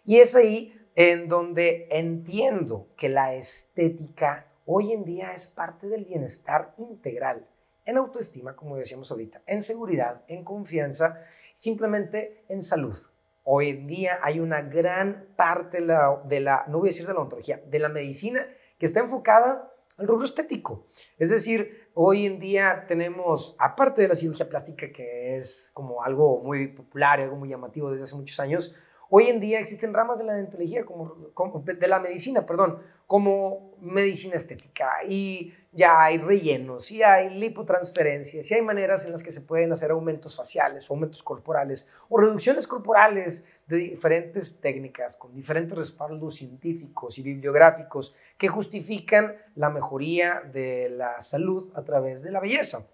Y 0.04 0.16
es 0.16 0.34
ahí 0.34 0.76
en 0.96 1.28
donde 1.28 1.86
entiendo 1.92 2.88
que 2.96 3.08
la 3.08 3.34
estética 3.34 4.48
hoy 4.66 4.90
en 4.90 5.04
día 5.04 5.32
es 5.32 5.46
parte 5.46 5.86
del 5.86 6.04
bienestar 6.04 6.74
integral, 6.76 7.46
en 7.84 7.98
autoestima, 7.98 8.56
como 8.56 8.74
decíamos 8.74 9.12
ahorita, 9.12 9.42
en 9.46 9.62
seguridad, 9.62 10.24
en 10.26 10.42
confianza, 10.42 11.20
simplemente 11.54 12.42
en 12.48 12.62
salud. 12.62 12.96
Hoy 13.44 13.68
en 13.68 13.86
día 13.86 14.18
hay 14.24 14.40
una 14.40 14.62
gran 14.62 15.28
parte 15.36 15.80
de 15.80 15.86
la, 15.86 16.20
de 16.24 16.40
la 16.40 16.64
no 16.66 16.80
voy 16.80 16.88
a 16.88 16.90
decir 16.90 17.06
de 17.06 17.14
la 17.14 17.20
ontología, 17.20 17.62
de 17.64 17.78
la 17.78 17.88
medicina 17.88 18.44
que 18.78 18.87
está 18.87 19.00
enfocada 19.00 19.73
al 19.97 20.06
rubro 20.06 20.25
estético. 20.25 20.87
Es 21.18 21.28
decir, 21.28 21.90
hoy 21.94 22.25
en 22.25 22.38
día 22.38 22.85
tenemos, 22.87 23.56
aparte 23.58 24.02
de 24.02 24.08
la 24.08 24.14
cirugía 24.14 24.49
plástica, 24.49 24.90
que 24.92 25.37
es 25.37 25.70
como 25.75 26.02
algo 26.04 26.40
muy 26.42 26.68
popular 26.68 27.18
y 27.18 27.25
algo 27.25 27.37
muy 27.37 27.49
llamativo 27.49 27.90
desde 27.90 28.04
hace 28.04 28.14
muchos 28.14 28.38
años, 28.38 28.75
hoy 29.10 29.26
en 29.26 29.40
día 29.40 29.58
existen 29.58 29.94
ramas 29.94 30.18
de 30.18 30.24
la 30.24 30.34
dentología, 30.34 30.84
como, 30.84 31.62
de 31.64 31.88
la 31.88 32.00
medicina, 32.00 32.46
perdón, 32.46 32.78
como 33.06 33.74
medicina 33.80 34.36
estética. 34.36 34.90
Y 35.08 35.54
ya 35.72 36.02
hay 36.02 36.18
rellenos, 36.18 36.90
y 36.90 37.02
hay 37.02 37.30
lipotransferencias, 37.30 38.50
y 38.50 38.54
hay 38.54 38.62
maneras 38.62 39.04
en 39.04 39.12
las 39.12 39.22
que 39.22 39.32
se 39.32 39.40
pueden 39.40 39.72
hacer 39.72 39.90
aumentos 39.90 40.36
faciales, 40.36 40.90
aumentos 40.90 41.22
corporales, 41.22 41.88
o 42.08 42.18
reducciones 42.18 42.66
corporales 42.66 43.44
de 43.66 43.76
diferentes 43.76 44.60
técnicas, 44.60 45.16
con 45.16 45.34
diferentes 45.34 45.76
respaldos 45.76 46.36
científicos 46.36 47.18
y 47.18 47.22
bibliográficos 47.22 48.14
que 48.36 48.48
justifican 48.48 49.36
la 49.54 49.70
mejoría 49.70 50.40
de 50.40 50.88
la 50.90 51.20
salud 51.20 51.70
a 51.74 51.84
través 51.84 52.22
de 52.22 52.30
la 52.30 52.40
belleza. 52.40 52.86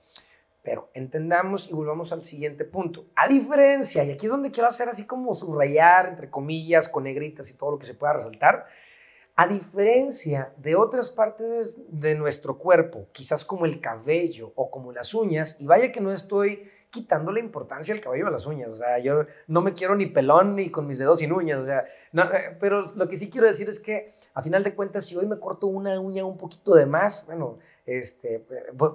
Pero 0.65 0.91
entendamos 0.95 1.69
y 1.71 1.75
volvamos 1.75 2.11
al 2.11 2.23
siguiente 2.23 2.65
punto. 2.65 3.07
A 3.15 3.29
diferencia, 3.29 4.03
y 4.03 4.11
aquí 4.11 4.27
es 4.27 4.33
donde 4.33 4.51
quiero 4.51 4.67
hacer 4.67 4.89
así 4.89 5.07
como 5.07 5.35
subrayar, 5.35 6.07
entre 6.07 6.31
comillas, 6.31 6.89
con 6.89 7.05
negritas 7.05 7.51
y 7.51 7.57
todo 7.57 7.73
lo 7.73 7.79
que 7.79 7.87
se 7.87 7.95
pueda 7.95 8.15
resaltar, 8.15 8.67
a 9.37 9.47
diferencia 9.47 10.55
de 10.57 10.75
otras 10.77 11.11
partes 11.11 11.77
de 11.89 12.15
nuestro 12.15 12.57
cuerpo, 12.57 13.09
quizás 13.13 13.45
como 13.45 13.67
el 13.67 13.81
cabello 13.81 14.53
o 14.55 14.71
como 14.71 14.91
las 14.93 15.13
uñas, 15.13 15.57
y 15.59 15.67
vaya 15.67 15.93
que 15.93 16.01
no 16.01 16.13
estoy 16.13 16.63
quitando 16.89 17.33
la 17.33 17.41
importancia 17.41 17.93
al 17.93 18.01
cabello 18.01 18.29
a 18.29 18.31
las 18.31 18.47
uñas, 18.47 18.71
o 18.71 18.77
sea, 18.77 19.01
yo 19.01 19.27
no 19.49 19.61
me 19.61 19.75
quiero 19.75 19.97
ni 19.97 20.07
pelón 20.07 20.55
ni 20.55 20.71
con 20.71 20.87
mis 20.87 20.99
dedos 20.99 21.19
sin 21.19 21.33
uñas, 21.33 21.61
o 21.61 21.67
sea, 21.67 21.81
eh, 21.81 22.57
pero 22.61 22.85
lo 22.97 23.09
que 23.09 23.17
sí 23.17 23.29
quiero 23.29 23.49
decir 23.49 23.69
es 23.69 23.81
que 23.81 24.15
a 24.33 24.41
final 24.41 24.63
de 24.63 24.75
cuentas, 24.75 25.05
si 25.05 25.17
hoy 25.17 25.27
me 25.27 25.41
corto 25.41 25.67
una 25.67 25.99
uña 26.01 26.25
un 26.25 26.37
poquito 26.37 26.75
de 26.75 26.87
más, 26.87 27.27
bueno, 27.27 27.59
este, 27.85 28.39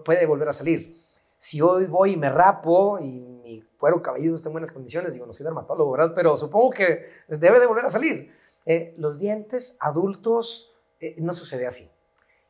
puede 0.06 0.26
volver 0.26 0.48
a 0.48 0.54
salir. 0.54 0.96
Si 1.40 1.62
hoy 1.62 1.86
voy 1.86 2.12
y 2.12 2.18
me 2.18 2.30
rapo 2.30 3.00
y 3.00 3.22
mi 3.22 3.62
cuero 3.78 4.02
cabelludo 4.02 4.36
está 4.36 4.50
en 4.50 4.54
buenas 4.54 4.74
condiciones, 4.74 5.14
digo, 5.14 5.26
no 5.26 5.32
soy 5.32 5.46
dermatólogo, 5.46 5.94
¿verdad? 5.94 6.12
Pero 6.14 6.36
supongo 6.36 6.70
que 6.72 7.06
debe 7.30 7.62
de 7.62 7.66
volver 7.66 7.86
a 7.86 7.90
salir. 7.90 8.30
Eh, 8.66 8.94
los 8.98 9.20
dientes 9.20 9.78
adultos 9.80 10.76
eh, 11.00 11.16
no 11.20 11.34
sucede 11.34 11.66
así. 11.66 11.90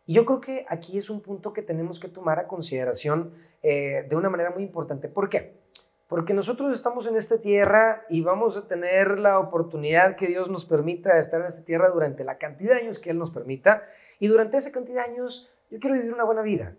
Y 0.07 0.15
yo 0.15 0.25
creo 0.25 0.41
que 0.41 0.65
aquí 0.67 0.97
es 0.97 1.11
un 1.11 1.21
punto 1.21 1.53
que 1.53 1.61
tenemos 1.61 1.99
que 1.99 2.07
tomar 2.07 2.39
a 2.39 2.47
consideración 2.47 3.31
eh, 3.61 4.07
de 4.09 4.15
una 4.15 4.31
manera 4.31 4.49
muy 4.49 4.63
importante. 4.63 5.07
¿Por 5.07 5.29
qué? 5.29 5.61
Porque 6.07 6.33
nosotros 6.33 6.73
estamos 6.73 7.05
en 7.05 7.15
esta 7.15 7.39
tierra 7.39 8.05
y 8.09 8.23
vamos 8.23 8.57
a 8.57 8.67
tener 8.67 9.19
la 9.19 9.37
oportunidad 9.37 10.15
que 10.15 10.25
Dios 10.25 10.49
nos 10.49 10.65
permita 10.65 11.19
estar 11.19 11.41
en 11.41 11.45
esta 11.45 11.63
tierra 11.63 11.91
durante 11.91 12.23
la 12.23 12.39
cantidad 12.39 12.73
de 12.73 12.81
años 12.81 12.97
que 12.97 13.11
Él 13.11 13.19
nos 13.19 13.29
permita. 13.29 13.83
Y 14.17 14.29
durante 14.29 14.57
esa 14.57 14.71
cantidad 14.71 15.05
de 15.05 15.11
años 15.11 15.47
yo 15.69 15.79
quiero 15.79 15.95
vivir 15.95 16.11
una 16.11 16.23
buena 16.23 16.41
vida. 16.41 16.75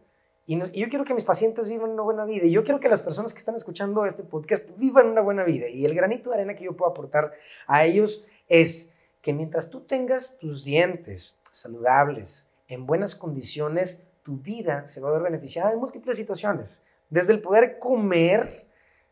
Y, 0.50 0.58
yo 0.80 0.88
quiero 0.88 1.04
que 1.04 1.14
mis 1.14 1.22
pacientes 1.22 1.68
vivan 1.68 1.90
una 1.90 2.02
buena 2.02 2.24
vida. 2.24 2.44
Y 2.44 2.50
yo 2.50 2.64
quiero 2.64 2.80
que 2.80 2.88
las 2.88 3.02
personas 3.02 3.32
que 3.32 3.38
están 3.38 3.54
escuchando 3.54 4.04
este 4.04 4.24
podcast 4.24 4.76
vivan 4.76 5.06
una 5.06 5.20
buena 5.20 5.44
vida. 5.44 5.68
Y 5.68 5.84
el 5.84 5.94
granito 5.94 6.30
de 6.30 6.36
arena 6.36 6.56
que 6.56 6.64
yo 6.64 6.76
puedo 6.76 6.90
aportar 6.90 7.32
a 7.68 7.84
ellos 7.84 8.24
es 8.48 8.90
que 9.20 9.32
mientras 9.32 9.70
tú 9.70 9.82
tengas 9.82 10.38
tus 10.38 10.64
dientes 10.64 11.40
saludables, 11.52 12.48
en 12.66 12.84
buenas 12.84 13.14
condiciones, 13.14 14.08
tu 14.24 14.38
vida 14.38 14.88
se 14.88 15.00
va 15.00 15.10
a 15.10 15.12
ver 15.12 15.22
beneficiada 15.22 15.70
en 15.70 15.78
múltiples 15.78 16.16
situaciones. 16.16 16.82
Desde 17.10 17.32
el 17.32 17.40
poder 17.40 17.78
comer, 17.78 18.66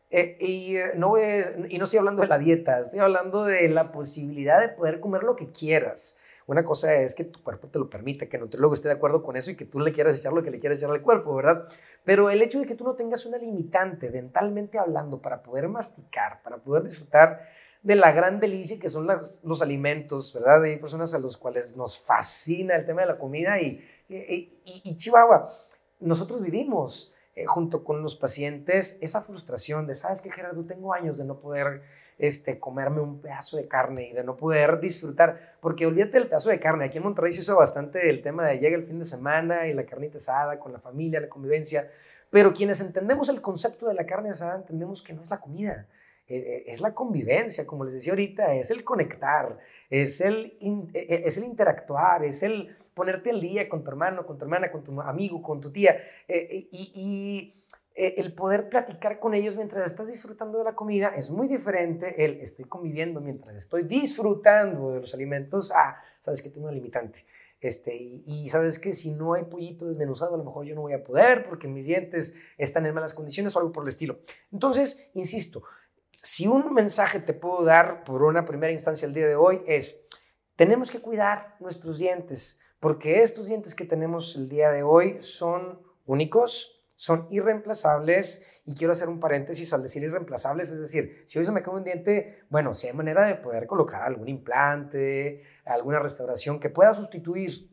eh, 0.09 0.35
y, 0.41 0.75
eh, 0.75 0.91
no 0.95 1.13
y 1.17 1.77
no 1.77 1.85
estoy 1.85 1.99
hablando 1.99 2.21
de 2.21 2.27
la 2.27 2.37
dieta, 2.37 2.81
estoy 2.81 2.99
hablando 2.99 3.45
de 3.45 3.69
la 3.69 3.93
posibilidad 3.93 4.59
de 4.59 4.67
poder 4.67 4.99
comer 4.99 5.23
lo 5.23 5.37
que 5.37 5.51
quieras. 5.51 6.17
Una 6.49 6.63
cosa 6.63 6.95
es 6.95 7.13
que 7.13 7.25
tu 7.25 7.43
cuerpo 7.43 7.67
te 7.67 7.77
lo 7.77 7.91
permite, 7.91 8.27
que 8.27 8.37
el 8.37 8.41
nutriólogo 8.41 8.73
esté 8.73 8.87
de 8.87 8.95
acuerdo 8.95 9.21
con 9.21 9.35
eso 9.35 9.51
y 9.51 9.55
que 9.55 9.65
tú 9.65 9.79
le 9.79 9.93
quieras 9.93 10.17
echar 10.17 10.33
lo 10.33 10.41
que 10.41 10.49
le 10.49 10.57
quieras 10.57 10.79
echar 10.79 10.89
al 10.89 11.03
cuerpo, 11.03 11.35
¿verdad? 11.35 11.67
Pero 12.03 12.31
el 12.31 12.41
hecho 12.41 12.59
de 12.59 12.65
que 12.65 12.73
tú 12.73 12.83
no 12.83 12.95
tengas 12.95 13.27
una 13.27 13.37
limitante 13.37 14.09
dentalmente 14.09 14.79
hablando 14.79 15.21
para 15.21 15.43
poder 15.43 15.69
masticar, 15.69 16.41
para 16.41 16.57
poder 16.57 16.81
disfrutar 16.81 17.41
de 17.83 17.95
la 17.95 18.11
gran 18.13 18.39
delicia 18.39 18.79
que 18.79 18.89
son 18.89 19.07
los 19.43 19.61
alimentos, 19.61 20.33
¿verdad? 20.33 20.63
Hay 20.63 20.77
personas 20.77 21.13
a 21.13 21.19
los 21.19 21.37
cuales 21.37 21.77
nos 21.77 21.99
fascina 21.99 22.75
el 22.75 22.87
tema 22.87 23.01
de 23.01 23.07
la 23.09 23.19
comida 23.19 23.61
y, 23.61 23.79
y, 24.09 24.95
Chihuahua, 24.95 25.53
nosotros 25.99 26.41
vivimos 26.41 27.13
eh, 27.39 27.45
junto 27.45 27.83
con 27.83 28.01
los 28.01 28.15
pacientes 28.15 28.97
esa 29.01 29.21
frustración 29.21 29.87
de, 29.87 29.95
¿sabes 29.95 30.21
qué, 30.21 30.29
Gerardo? 30.29 30.65
Tengo 30.65 30.93
años 30.93 31.17
de 31.17 31.25
no 31.25 31.39
poder 31.39 31.81
este, 32.17 32.59
comerme 32.59 32.99
un 32.99 33.21
pedazo 33.21 33.55
de 33.55 33.67
carne 33.67 34.09
y 34.09 34.13
de 34.13 34.23
no 34.23 34.35
poder 34.35 34.79
disfrutar, 34.81 35.39
porque 35.61 35.85
olvídate 35.85 36.19
del 36.19 36.27
pedazo 36.27 36.49
de 36.49 36.59
carne. 36.59 36.85
Aquí 36.85 36.97
en 36.97 37.03
Monterrey 37.03 37.31
se 37.31 37.41
usa 37.41 37.55
bastante 37.55 38.09
el 38.09 38.21
tema 38.21 38.47
de 38.47 38.59
llega 38.59 38.75
el 38.75 38.83
fin 38.83 38.99
de 38.99 39.05
semana 39.05 39.67
y 39.67 39.73
la 39.73 39.85
carnita 39.85 40.17
asada 40.17 40.59
con 40.59 40.73
la 40.73 40.79
familia, 40.79 41.21
la 41.21 41.29
convivencia, 41.29 41.89
pero 42.29 42.53
quienes 42.53 42.81
entendemos 42.81 43.29
el 43.29 43.41
concepto 43.41 43.87
de 43.87 43.93
la 43.93 44.05
carne 44.05 44.31
asada 44.31 44.57
entendemos 44.57 45.01
que 45.01 45.13
no 45.13 45.21
es 45.21 45.29
la 45.29 45.39
comida 45.39 45.87
e, 46.27 46.35
e, 46.35 46.71
es 46.71 46.79
la 46.79 46.93
convivencia, 46.93 47.65
como 47.65 47.85
les 47.85 47.93
decía 47.95 48.11
ahorita, 48.11 48.53
es 48.53 48.69
el 48.69 48.83
conectar, 48.83 49.57
es 49.89 50.21
el, 50.21 50.57
e, 50.93 51.21
es 51.25 51.37
el 51.37 51.45
interactuar, 51.45 52.23
es 52.23 52.43
el 52.43 52.75
ponerte 52.99 53.29
al 53.29 53.39
día 53.39 53.69
con 53.69 53.81
tu 53.81 53.91
hermano, 53.91 54.25
con 54.25 54.37
tu 54.37 54.43
hermana, 54.43 54.69
con 54.73 54.83
tu 54.83 54.99
amigo, 54.99 55.41
con 55.41 55.61
tu 55.61 55.71
tía, 55.71 55.97
y, 56.27 57.55
el 57.95 58.33
poder 58.33 58.69
platicar 58.69 59.19
con 59.19 59.33
ellos 59.33 59.57
mientras 59.57 59.85
estás 59.85 60.07
disfrutando 60.07 60.57
de 60.57 60.63
la 60.63 60.73
comida 60.73 61.13
es 61.17 61.29
muy 61.29 61.49
diferente 61.49 62.23
el 62.23 62.39
estoy 62.39 62.63
conviviendo 62.63 63.19
mientras 63.19 63.57
estoy 63.57 63.83
disfrutando 63.83 64.91
de 64.91 65.01
los 65.01 65.13
alimentos 65.13 65.69
a, 65.71 65.97
sabes 66.21 66.41
que 66.41 66.49
tengo 66.49 66.67
una 66.67 66.75
limitante. 66.75 67.25
Este, 67.61 67.95
y, 67.95 68.23
y, 68.25 68.49
sabes 68.49 68.79
que 68.79 68.93
si 68.93 69.11
no 69.11 69.33
hay 69.33 69.43
pollito 69.43 69.85
desmenuzado, 69.85 70.35
a 70.35 70.37
lo 70.37 70.45
mejor 70.45 70.65
yo 70.65 70.75
no 70.75 70.81
voy 70.81 70.93
a 70.93 71.03
poder 71.03 71.47
porque 71.49 71.67
mis 71.67 71.87
dientes 71.87 72.35
están 72.57 72.85
en 72.85 72.93
malas 72.93 73.13
condiciones 73.13 73.55
o 73.55 73.59
algo 73.59 73.71
por 73.73 73.83
el 73.83 73.89
estilo. 73.89 74.19
Entonces, 74.51 75.09
insisto, 75.13 75.63
si 76.21 76.47
un 76.47 76.73
mensaje 76.73 77.19
te 77.19 77.33
puedo 77.33 77.63
dar 77.63 78.03
por 78.03 78.23
una 78.23 78.45
primera 78.45 78.73
instancia 78.73 79.05
el 79.05 79.13
día 79.13 79.27
de 79.27 79.35
hoy 79.35 79.61
es, 79.65 80.05
tenemos 80.55 80.91
que 80.91 80.99
cuidar 80.99 81.55
nuestros 81.61 81.99
dientes, 81.99 82.59
porque 82.79 83.23
estos 83.23 83.47
dientes 83.47 83.75
que 83.75 83.85
tenemos 83.85 84.35
el 84.35 84.49
día 84.49 84.71
de 84.71 84.83
hoy 84.83 85.21
son 85.21 85.81
únicos, 86.05 86.81
son 86.95 87.27
irreemplazables 87.29 88.61
y 88.65 88.75
quiero 88.75 88.93
hacer 88.93 89.09
un 89.09 89.19
paréntesis 89.19 89.71
al 89.73 89.83
decir 89.83 90.03
irreemplazables, 90.03 90.71
es 90.71 90.79
decir, 90.79 91.23
si 91.25 91.39
hoy 91.39 91.45
se 91.45 91.51
me 91.51 91.61
cae 91.61 91.73
un 91.73 91.83
diente, 91.83 92.43
bueno, 92.49 92.73
si 92.73 92.87
hay 92.87 92.93
manera 92.93 93.25
de 93.25 93.35
poder 93.35 93.67
colocar 93.67 94.03
algún 94.03 94.27
implante, 94.27 95.43
alguna 95.65 95.99
restauración 95.99 96.59
que 96.59 96.69
pueda 96.69 96.93
sustituir 96.93 97.69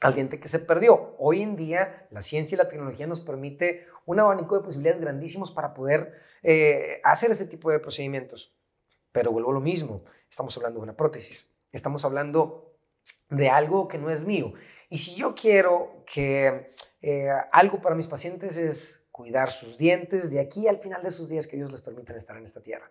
al 0.00 0.14
diente 0.14 0.40
que 0.40 0.48
se 0.48 0.58
perdió. 0.58 1.14
Hoy 1.18 1.42
en 1.42 1.56
día 1.56 2.08
la 2.10 2.22
ciencia 2.22 2.54
y 2.54 2.58
la 2.58 2.68
tecnología 2.68 3.06
nos 3.06 3.20
permite 3.20 3.86
un 4.04 4.20
abanico 4.20 4.56
de 4.56 4.64
posibilidades 4.64 5.00
grandísimos 5.00 5.50
para 5.50 5.74
poder 5.74 6.12
eh, 6.42 7.00
hacer 7.04 7.30
este 7.30 7.46
tipo 7.46 7.70
de 7.70 7.78
procedimientos. 7.78 8.54
Pero 9.12 9.32
vuelvo 9.32 9.50
a 9.50 9.54
lo 9.54 9.60
mismo, 9.60 10.02
estamos 10.28 10.56
hablando 10.56 10.80
de 10.80 10.84
una 10.84 10.96
prótesis, 10.96 11.54
estamos 11.72 12.04
hablando 12.04 12.65
de 13.28 13.48
algo 13.50 13.88
que 13.88 13.98
no 13.98 14.10
es 14.10 14.24
mío. 14.24 14.52
Y 14.88 14.98
si 14.98 15.14
yo 15.14 15.34
quiero 15.34 16.04
que 16.06 16.74
eh, 17.02 17.28
algo 17.52 17.80
para 17.80 17.94
mis 17.94 18.06
pacientes 18.06 18.56
es 18.56 19.08
cuidar 19.10 19.50
sus 19.50 19.78
dientes 19.78 20.30
de 20.30 20.40
aquí 20.40 20.68
al 20.68 20.78
final 20.78 21.02
de 21.02 21.10
sus 21.10 21.28
días 21.28 21.46
que 21.46 21.56
Dios 21.56 21.72
les 21.72 21.82
permita 21.82 22.14
estar 22.14 22.36
en 22.36 22.44
esta 22.44 22.62
tierra. 22.62 22.90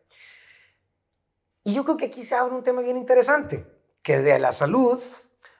Y 1.64 1.74
yo 1.74 1.84
creo 1.84 1.98
que 1.98 2.06
aquí 2.06 2.24
se 2.24 2.36
abre 2.36 2.54
un 2.54 2.64
tema 2.64 2.82
bien 2.82 2.98
interesante, 2.98 3.66
que 4.02 4.20
de 4.20 4.38
la 4.38 4.52
salud 4.52 5.02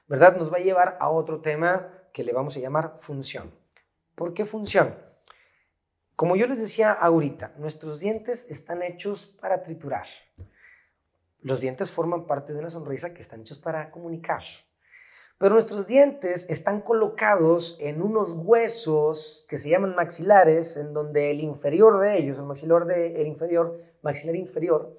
¿verdad? 0.08 0.36
Nos 0.36 0.52
va 0.52 0.56
a 0.56 0.60
llevar 0.60 0.96
a 1.00 1.08
otro 1.08 1.40
tema 1.40 1.92
que 2.12 2.24
le 2.24 2.32
vamos 2.32 2.56
a 2.56 2.60
llamar 2.60 2.96
función. 2.98 3.54
¿Por 4.14 4.34
qué 4.34 4.44
función? 4.44 4.98
Como 6.14 6.36
yo 6.36 6.46
les 6.46 6.60
decía 6.60 6.92
ahorita, 6.92 7.54
nuestros 7.58 8.00
dientes 8.00 8.46
están 8.48 8.82
hechos 8.82 9.26
para 9.26 9.62
triturar. 9.62 10.06
Los 11.40 11.60
dientes 11.60 11.90
forman 11.90 12.26
parte 12.26 12.52
de 12.52 12.58
una 12.58 12.70
sonrisa 12.70 13.12
que 13.12 13.20
están 13.20 13.40
hechos 13.40 13.58
para 13.58 13.90
comunicar. 13.90 14.42
Pero 15.38 15.52
nuestros 15.52 15.86
dientes 15.86 16.48
están 16.48 16.80
colocados 16.80 17.76
en 17.78 18.00
unos 18.00 18.32
huesos 18.32 19.44
que 19.50 19.58
se 19.58 19.68
llaman 19.68 19.94
maxilares, 19.94 20.78
en 20.78 20.94
donde 20.94 21.30
el 21.30 21.40
inferior 21.40 22.00
de 22.00 22.16
ellos, 22.16 22.38
el 22.38 22.46
maxilar 22.46 22.90
el 22.90 23.26
inferior, 23.26 23.78
maxilar 24.00 24.34
inferior, 24.34 24.96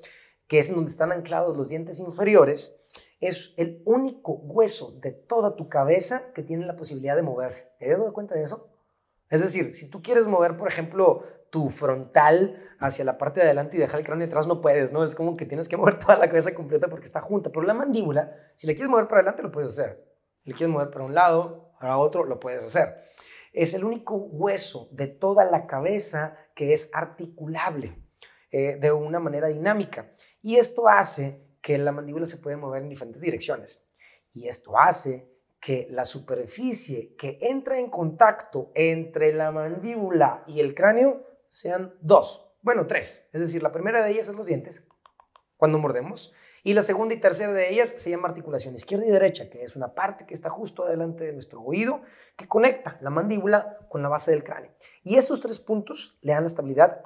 que 0.48 0.60
es 0.60 0.70
en 0.70 0.76
donde 0.76 0.92
están 0.92 1.12
anclados 1.12 1.58
los 1.58 1.70
dientes 1.70 1.98
inferiores, 2.00 2.80
es 3.20 3.56
el 3.58 3.82
único 3.86 4.34
hueso 4.34 4.92
de 5.02 5.12
toda 5.12 5.56
tu 5.56 5.70
cabeza 5.70 6.32
que 6.34 6.44
tiene 6.44 6.68
la 6.68 6.76
posibilidad 6.76 7.16
de 7.16 7.24
moverse. 7.24 7.72
¿Te 7.80 7.92
has 7.92 7.98
dado 7.98 8.14
cuenta 8.14 8.36
de 8.36 8.44
eso? 8.44 8.70
Es 9.32 9.42
decir, 9.42 9.74
si 9.74 9.90
tú 9.90 10.04
quieres 10.04 10.28
mover, 10.28 10.56
por 10.56 10.68
ejemplo, 10.68 11.24
tu 11.50 11.70
frontal 11.72 12.58
hacia 12.80 13.04
la 13.06 13.18
parte 13.18 13.40
de 13.40 13.48
adelante 13.48 13.78
y 13.78 13.80
dejar 13.80 14.02
el 14.02 14.06
cráneo 14.06 14.28
atrás, 14.28 14.46
no 14.46 14.62
puedes, 14.62 14.92
¿no? 14.92 15.04
Es 15.04 15.16
como 15.16 15.36
que 15.36 15.48
tienes 15.48 15.68
que 15.68 15.78
mover 15.78 15.98
toda 15.98 16.18
la 16.18 16.28
cabeza 16.28 16.54
completa 16.54 16.90
porque 16.90 17.06
está 17.06 17.22
junta. 17.22 17.50
Pero 17.50 17.66
la 17.66 17.74
mandíbula, 17.74 18.34
si 18.56 18.68
la 18.68 18.74
quieres 18.74 18.92
mover 18.92 19.08
para 19.08 19.22
adelante, 19.22 19.42
lo 19.42 19.52
puedes 19.52 19.72
hacer. 19.72 20.17
La 20.48 20.56
quieres 20.56 20.74
mover 20.74 20.90
para 20.90 21.04
un 21.04 21.14
lado, 21.14 21.74
para 21.78 21.98
otro, 21.98 22.24
lo 22.24 22.40
puedes 22.40 22.64
hacer. 22.64 23.04
Es 23.52 23.74
el 23.74 23.84
único 23.84 24.16
hueso 24.16 24.88
de 24.92 25.08
toda 25.08 25.44
la 25.44 25.68
cabeza 25.68 26.38
que 26.56 26.72
es 26.72 26.90
articulable 26.94 28.02
eh, 28.50 28.78
de 28.78 28.92
una 28.94 29.20
manera 29.20 29.50
dinámica. 29.50 30.14
Y 30.42 30.56
esto 30.56 30.88
hace 30.88 31.46
que 31.62 31.78
la 31.78 31.92
mandíbula 31.92 32.26
se 32.26 32.38
puede 32.38 32.56
mover 32.56 32.82
en 32.82 32.88
diferentes 32.88 33.22
direcciones. 33.22 33.90
Y 34.32 34.48
esto 34.48 34.78
hace 34.78 35.30
que 35.60 35.88
la 35.92 36.06
superficie 36.06 37.14
que 37.18 37.40
entra 37.42 37.78
en 37.78 37.90
contacto 37.90 38.72
entre 38.74 39.34
la 39.34 39.52
mandíbula 39.52 40.46
y 40.48 40.62
el 40.62 40.74
cráneo 40.74 41.26
sean 41.50 41.94
dos, 42.00 42.54
bueno, 42.62 42.88
tres. 42.88 43.28
Es 43.34 43.42
decir, 43.42 43.62
la 43.62 43.74
primera 43.74 44.02
de 44.02 44.12
ellas 44.12 44.30
es 44.30 44.36
los 44.36 44.46
dientes, 44.46 44.88
cuando 45.58 45.78
mordemos, 45.78 46.34
y 46.68 46.74
la 46.74 46.82
segunda 46.82 47.16
y 47.16 47.18
tercera 47.22 47.54
de 47.54 47.72
ellas 47.72 47.94
se 47.96 48.10
llama 48.10 48.28
articulación 48.28 48.76
izquierda 48.76 49.06
y 49.06 49.10
derecha, 49.10 49.50
que 49.50 49.64
es 49.64 49.78
una 49.78 49.96
parte 49.96 50.26
que 50.26 50.34
está 50.34 50.50
justo 50.50 50.84
adelante 50.84 51.24
de 51.24 51.32
nuestro 51.32 51.62
oído, 51.62 52.02
que 52.36 52.46
conecta 52.46 52.98
la 53.00 53.10
mandíbula 53.10 53.78
con 53.88 54.02
la 54.02 54.10
base 54.10 54.32
del 54.32 54.44
cráneo. 54.44 54.72
Y 55.02 55.16
estos 55.16 55.40
tres 55.40 55.62
puntos 55.62 56.20
le 56.22 56.34
dan 56.34 56.44
estabilidad 56.44 57.06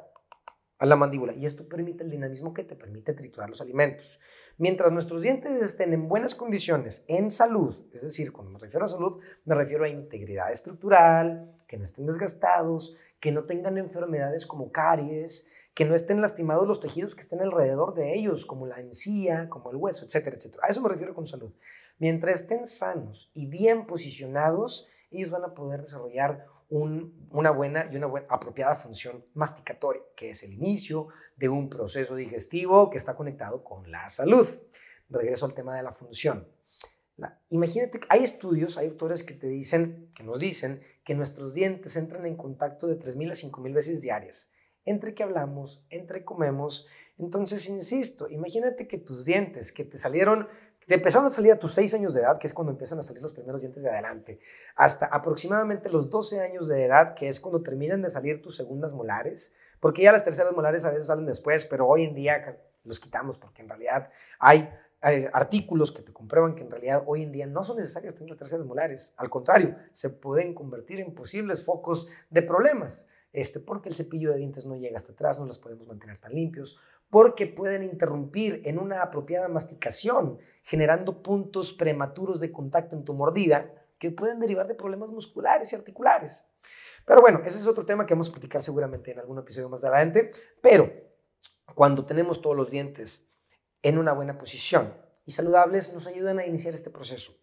a 0.79 0.87
la 0.87 0.95
mandíbula 0.95 1.33
y 1.33 1.45
esto 1.45 1.69
permite 1.69 2.03
el 2.03 2.09
dinamismo 2.09 2.55
que 2.55 2.63
te 2.63 2.75
permite 2.75 3.13
triturar 3.13 3.51
los 3.51 3.61
alimentos. 3.61 4.19
Mientras 4.57 4.91
nuestros 4.91 5.21
dientes 5.21 5.61
estén 5.61 5.93
en 5.93 6.07
buenas 6.07 6.33
condiciones, 6.33 7.05
en 7.07 7.29
salud, 7.29 7.85
es 7.93 8.01
decir, 8.01 8.31
cuando 8.31 8.51
me 8.51 8.57
refiero 8.57 8.85
a 8.85 8.87
salud, 8.87 9.21
me 9.45 9.53
refiero 9.53 9.83
a 9.83 9.89
integridad 9.89 10.51
estructural, 10.51 11.53
que 11.67 11.77
no 11.77 11.83
estén 11.83 12.07
desgastados, 12.07 12.97
que 13.19 13.31
no 13.31 13.43
tengan 13.43 13.77
enfermedades 13.77 14.47
como 14.47 14.71
caries, 14.71 15.45
que 15.73 15.85
no 15.85 15.95
estén 15.95 16.21
lastimados 16.21 16.67
los 16.67 16.79
tejidos 16.79 17.15
que 17.15 17.21
estén 17.21 17.41
alrededor 17.41 17.93
de 17.93 18.13
ellos, 18.13 18.45
como 18.45 18.67
la 18.67 18.79
encía, 18.79 19.47
como 19.49 19.71
el 19.71 19.77
hueso, 19.77 20.05
etcétera, 20.05 20.35
etcétera. 20.35 20.63
A 20.65 20.71
eso 20.71 20.81
me 20.81 20.89
refiero 20.89 21.15
con 21.15 21.25
salud. 21.25 21.51
Mientras 21.97 22.41
estén 22.41 22.65
sanos 22.65 23.31
y 23.33 23.45
bien 23.45 23.85
posicionados, 23.85 24.87
ellos 25.11 25.29
van 25.29 25.43
a 25.43 25.53
poder 25.53 25.81
desarrollar 25.81 26.45
una 26.69 27.51
buena 27.51 27.89
y 27.91 27.97
una 27.97 28.07
apropiada 28.29 28.75
función 28.75 29.25
masticatoria, 29.33 30.01
que 30.15 30.29
es 30.29 30.43
el 30.43 30.53
inicio 30.53 31.09
de 31.35 31.49
un 31.49 31.69
proceso 31.69 32.15
digestivo 32.15 32.89
que 32.89 32.97
está 32.97 33.15
conectado 33.15 33.63
con 33.63 33.91
la 33.91 34.09
salud. 34.09 34.47
Regreso 35.09 35.45
al 35.45 35.53
tema 35.53 35.75
de 35.75 35.83
la 35.83 35.91
función. 35.91 36.47
imagínate, 37.49 37.99
hay 38.07 38.23
estudios, 38.23 38.77
hay 38.77 38.87
autores 38.87 39.23
que 39.23 39.33
te 39.33 39.47
dicen, 39.47 40.09
que 40.15 40.23
nos 40.23 40.39
dicen 40.39 40.81
que 41.03 41.13
nuestros 41.13 41.53
dientes 41.53 41.97
entran 41.97 42.25
en 42.25 42.37
contacto 42.37 42.87
de 42.87 42.97
3.000 42.97 43.31
a 43.31 43.51
5.000 43.51 43.73
veces 43.73 44.01
diarias, 44.01 44.51
entre 44.85 45.13
que 45.13 45.23
hablamos, 45.23 45.85
entre 45.89 46.23
comemos. 46.25 46.87
Entonces, 47.17 47.69
insisto, 47.69 48.29
imagínate 48.29 48.87
que 48.87 48.97
tus 48.97 49.25
dientes 49.25 49.71
que 49.71 49.83
te 49.83 49.97
salieron 49.97 50.47
te 50.87 50.95
empezaron 50.95 51.27
a 51.27 51.31
salir 51.31 51.51
a 51.51 51.59
tus 51.59 51.73
6 51.73 51.93
años 51.93 52.13
de 52.13 52.21
edad, 52.21 52.37
que 52.37 52.47
es 52.47 52.53
cuando 52.53 52.71
empiezan 52.71 52.99
a 52.99 53.03
salir 53.03 53.21
los 53.21 53.33
primeros 53.33 53.61
dientes 53.61 53.83
de 53.83 53.89
adelante, 53.89 54.39
hasta 54.75 55.05
aproximadamente 55.05 55.89
los 55.89 56.09
12 56.09 56.41
años 56.41 56.67
de 56.67 56.83
edad, 56.83 57.13
que 57.13 57.29
es 57.29 57.39
cuando 57.39 57.61
terminan 57.61 58.01
de 58.01 58.09
salir 58.09 58.41
tus 58.41 58.55
segundas 58.55 58.91
molares, 58.91 59.53
porque 59.79 60.01
ya 60.01 60.11
las 60.11 60.23
terceras 60.23 60.53
molares 60.53 60.83
a 60.85 60.91
veces 60.91 61.07
salen 61.07 61.25
después, 61.25 61.65
pero 61.65 61.87
hoy 61.87 62.03
en 62.03 62.13
día 62.15 62.41
los 62.83 62.99
quitamos 62.99 63.37
porque 63.37 63.61
en 63.61 63.69
realidad 63.69 64.09
hay, 64.39 64.69
artículos 65.33 65.91
que 65.91 66.03
te 66.03 66.13
comprueban 66.13 66.53
que 66.53 66.61
en 66.61 66.69
realidad 66.69 67.03
hoy 67.07 67.23
en 67.23 67.31
día 67.31 67.47
no 67.47 67.63
son 67.63 67.77
necesarias 67.77 68.13
tener 68.13 68.29
las 68.29 68.37
terceras 68.37 68.65
molares, 68.67 69.15
al 69.17 69.31
contrario, 69.31 69.75
se 69.91 70.11
pueden 70.11 70.53
convertir 70.53 70.99
en 70.99 71.15
posibles 71.15 71.63
focos 71.63 72.07
de 72.29 72.43
problemas. 72.43 73.07
Este, 73.33 73.59
porque 73.59 73.89
el 73.89 73.95
cepillo 73.95 74.31
de 74.31 74.39
dientes 74.39 74.65
no 74.65 74.75
llega 74.75 74.97
hasta 74.97 75.13
atrás, 75.13 75.39
no 75.39 75.45
los 75.45 75.57
podemos 75.57 75.87
mantener 75.87 76.17
tan 76.17 76.33
limpios, 76.33 76.77
porque 77.09 77.47
pueden 77.47 77.83
interrumpir 77.83 78.61
en 78.65 78.77
una 78.77 79.01
apropiada 79.01 79.47
masticación, 79.47 80.39
generando 80.63 81.21
puntos 81.21 81.73
prematuros 81.73 82.39
de 82.39 82.51
contacto 82.51 82.95
en 82.95 83.05
tu 83.05 83.13
mordida 83.13 83.73
que 83.99 84.11
pueden 84.11 84.39
derivar 84.39 84.67
de 84.67 84.75
problemas 84.75 85.11
musculares 85.11 85.71
y 85.71 85.75
articulares. 85.75 86.49
Pero 87.05 87.21
bueno, 87.21 87.39
ese 87.43 87.59
es 87.59 87.67
otro 87.67 87.85
tema 87.85 88.05
que 88.05 88.13
vamos 88.13 88.29
a 88.29 88.31
platicar 88.31 88.61
seguramente 88.61 89.11
en 89.11 89.19
algún 89.19 89.37
episodio 89.37 89.69
más 89.69 89.83
adelante, 89.83 90.31
pero 90.61 90.91
cuando 91.75 92.05
tenemos 92.05 92.41
todos 92.41 92.55
los 92.55 92.69
dientes 92.69 93.27
en 93.81 93.97
una 93.97 94.13
buena 94.13 94.37
posición 94.37 94.93
y 95.25 95.31
saludables, 95.31 95.93
nos 95.93 96.07
ayudan 96.07 96.39
a 96.39 96.45
iniciar 96.45 96.73
este 96.73 96.89
proceso. 96.89 97.33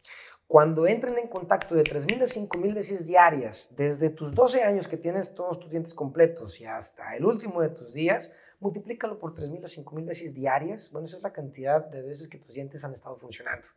Cuando 0.49 0.87
entren 0.87 1.19
en 1.19 1.29
contacto 1.29 1.75
de 1.75 1.85
3.000 1.85 2.23
a 2.23 2.25
5.000 2.25 2.75
veces 2.75 3.07
diarias, 3.07 3.75
desde 3.77 4.09
tus 4.09 4.35
12 4.35 4.63
años 4.63 4.89
que 4.89 4.97
tienes 4.97 5.35
todos 5.35 5.61
tus 5.61 5.71
dientes 5.71 5.93
completos 5.93 6.59
y 6.59 6.65
hasta 6.65 7.15
el 7.17 7.27
último 7.27 7.61
de 7.61 7.69
tus 7.69 7.93
días, 7.93 8.33
multiplícalo 8.59 9.19
por 9.19 9.35
3.000 9.35 9.59
a 9.59 9.85
5.000 9.85 10.07
veces 10.07 10.33
diarias. 10.33 10.91
Bueno, 10.91 11.05
esa 11.05 11.19
es 11.19 11.23
la 11.23 11.35
cantidad 11.35 11.85
de 11.85 12.01
veces 12.01 12.29
que 12.29 12.39
tus 12.39 12.55
dientes 12.55 12.83
han 12.83 12.93
estado 12.93 13.19
funcionando. 13.19 13.69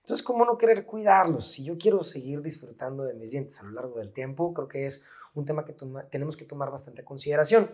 Entonces, 0.00 0.22
¿cómo 0.22 0.44
no 0.44 0.58
querer 0.58 0.84
cuidarlos? 0.84 1.52
Si 1.52 1.64
yo 1.64 1.78
quiero 1.78 2.02
seguir 2.02 2.42
disfrutando 2.42 3.04
de 3.04 3.14
mis 3.14 3.30
dientes 3.30 3.58
a 3.58 3.62
lo 3.62 3.70
largo 3.70 3.98
del 3.98 4.12
tiempo, 4.12 4.52
creo 4.52 4.68
que 4.68 4.84
es 4.84 5.02
un 5.32 5.46
tema 5.46 5.64
que 5.64 5.74
tenemos 6.10 6.36
que 6.36 6.44
tomar 6.44 6.70
bastante 6.70 7.02
consideración. 7.02 7.70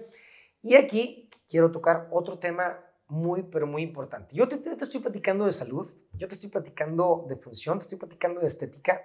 Y 0.62 0.76
aquí 0.76 1.28
quiero 1.48 1.72
tocar 1.72 2.06
otro 2.12 2.38
tema 2.38 2.78
muy, 3.08 3.44
pero 3.44 3.66
muy 3.66 3.82
importante. 3.82 4.34
Yo 4.34 4.48
te, 4.48 4.56
estoy 4.80 5.00
platicando 5.00 5.46
de 5.46 5.52
salud, 5.52 5.86
yo 6.12 6.26
te 6.28 6.34
estoy 6.34 6.50
platicando 6.50 7.24
de 7.28 7.36
función, 7.36 7.78
te 7.78 7.82
estoy 7.82 7.98
platicando 7.98 8.40
de 8.40 8.46
estética. 8.46 9.02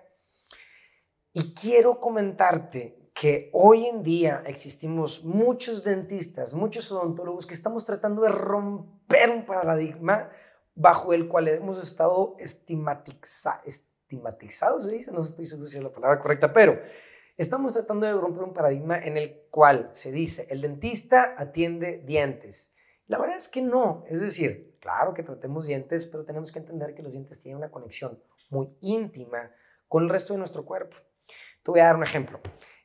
Y 1.33 1.53
quiero 1.53 1.99
comentarte 1.99 3.11
que 3.13 3.49
hoy 3.53 3.85
en 3.85 4.03
día 4.03 4.43
existimos 4.45 5.23
muchos 5.23 5.83
dentistas, 5.83 6.53
muchos 6.53 6.91
odontólogos 6.91 7.45
que 7.45 7.53
estamos 7.53 7.85
tratando 7.85 8.21
de 8.21 8.29
romper 8.29 9.29
un 9.29 9.45
paradigma 9.45 10.29
bajo 10.75 11.13
el 11.13 11.27
cual 11.27 11.47
hemos 11.47 11.81
estado 11.81 12.35
estigmatiza, 12.39 13.61
estigmatizados, 13.65 14.85
¿se 14.85 14.91
dice? 14.91 15.11
No 15.11 15.19
estoy 15.19 15.45
seguro 15.45 15.67
si 15.67 15.77
es 15.77 15.83
la 15.83 15.91
palabra 15.91 16.19
correcta, 16.19 16.53
pero 16.53 16.79
estamos 17.37 17.73
tratando 17.73 18.07
de 18.07 18.13
romper 18.13 18.43
un 18.43 18.53
paradigma 18.53 18.97
en 18.97 19.17
el 19.17 19.43
cual 19.49 19.89
se 19.93 20.11
dice, 20.11 20.47
el 20.49 20.61
dentista 20.61 21.35
atiende 21.37 21.99
dientes. 21.99 22.73
La 23.11 23.17
verdad 23.17 23.35
es 23.35 23.49
que 23.49 23.61
no, 23.61 24.05
es 24.07 24.21
decir, 24.21 24.77
claro 24.79 25.13
que 25.13 25.21
tratemos 25.21 25.67
dientes, 25.67 26.07
pero 26.07 26.23
tenemos 26.23 26.49
que 26.49 26.59
entender 26.59 26.95
que 26.95 27.03
los 27.03 27.11
dientes 27.11 27.41
tienen 27.41 27.57
una 27.57 27.69
conexión 27.69 28.17
muy 28.49 28.69
íntima 28.79 29.51
con 29.89 30.03
el 30.03 30.09
resto 30.09 30.31
de 30.31 30.39
nuestro 30.39 30.63
cuerpo. 30.63 30.95
Te 31.61 31.71
voy 31.71 31.81
a 31.81 31.87
dar 31.87 31.97
un 31.97 32.03
ejemplo. 32.03 32.39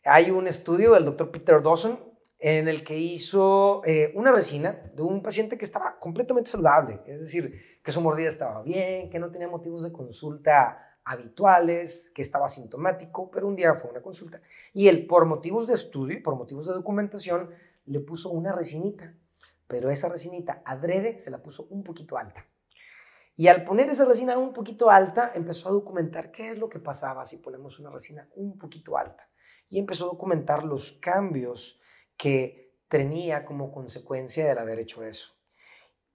Hay 0.04 0.32
un 0.32 0.48
estudio 0.48 0.94
del 0.94 1.04
doctor 1.04 1.30
Peter 1.30 1.62
Dawson 1.62 2.00
en 2.40 2.66
el 2.66 2.82
que 2.82 2.98
hizo 2.98 3.82
eh, 3.84 4.10
una 4.16 4.32
resina 4.32 4.90
de 4.96 5.02
un 5.02 5.22
paciente 5.22 5.56
que 5.56 5.64
estaba 5.64 5.96
completamente 6.00 6.50
saludable, 6.50 7.02
es 7.06 7.20
decir, 7.20 7.78
que 7.84 7.92
su 7.92 8.00
mordida 8.00 8.28
estaba 8.28 8.62
bien, 8.64 9.08
que 9.08 9.20
no 9.20 9.30
tenía 9.30 9.46
motivos 9.46 9.84
de 9.84 9.92
consulta 9.92 10.98
habituales, 11.04 12.10
que 12.12 12.22
estaba 12.22 12.48
sintomático, 12.48 13.30
pero 13.30 13.46
un 13.46 13.54
día 13.54 13.74
fue 13.76 13.92
una 13.92 14.02
consulta 14.02 14.42
y 14.74 14.88
él, 14.88 15.06
por 15.06 15.24
motivos 15.24 15.68
de 15.68 15.74
estudio 15.74 16.18
y 16.18 16.20
por 16.20 16.34
motivos 16.34 16.66
de 16.66 16.72
documentación, 16.72 17.50
le 17.84 18.00
puso 18.00 18.30
una 18.30 18.50
resinita, 18.50 19.14
pero 19.66 19.90
esa 19.90 20.08
resinita 20.08 20.62
adrede 20.64 21.18
se 21.18 21.30
la 21.30 21.42
puso 21.42 21.66
un 21.70 21.82
poquito 21.82 22.16
alta. 22.16 22.46
Y 23.34 23.48
al 23.48 23.64
poner 23.64 23.90
esa 23.90 24.06
resina 24.06 24.38
un 24.38 24.52
poquito 24.52 24.90
alta, 24.90 25.30
empezó 25.34 25.68
a 25.68 25.72
documentar 25.72 26.30
qué 26.30 26.50
es 26.50 26.58
lo 26.58 26.68
que 26.68 26.78
pasaba 26.78 27.26
si 27.26 27.36
ponemos 27.36 27.78
una 27.78 27.90
resina 27.90 28.28
un 28.34 28.56
poquito 28.56 28.96
alta 28.96 29.28
y 29.68 29.78
empezó 29.78 30.04
a 30.04 30.08
documentar 30.08 30.64
los 30.64 30.92
cambios 30.92 31.80
que 32.16 32.74
tenía 32.88 33.44
como 33.44 33.72
consecuencia 33.72 34.44
de 34.44 34.58
haber 34.58 34.78
hecho 34.78 35.02
eso. 35.02 35.34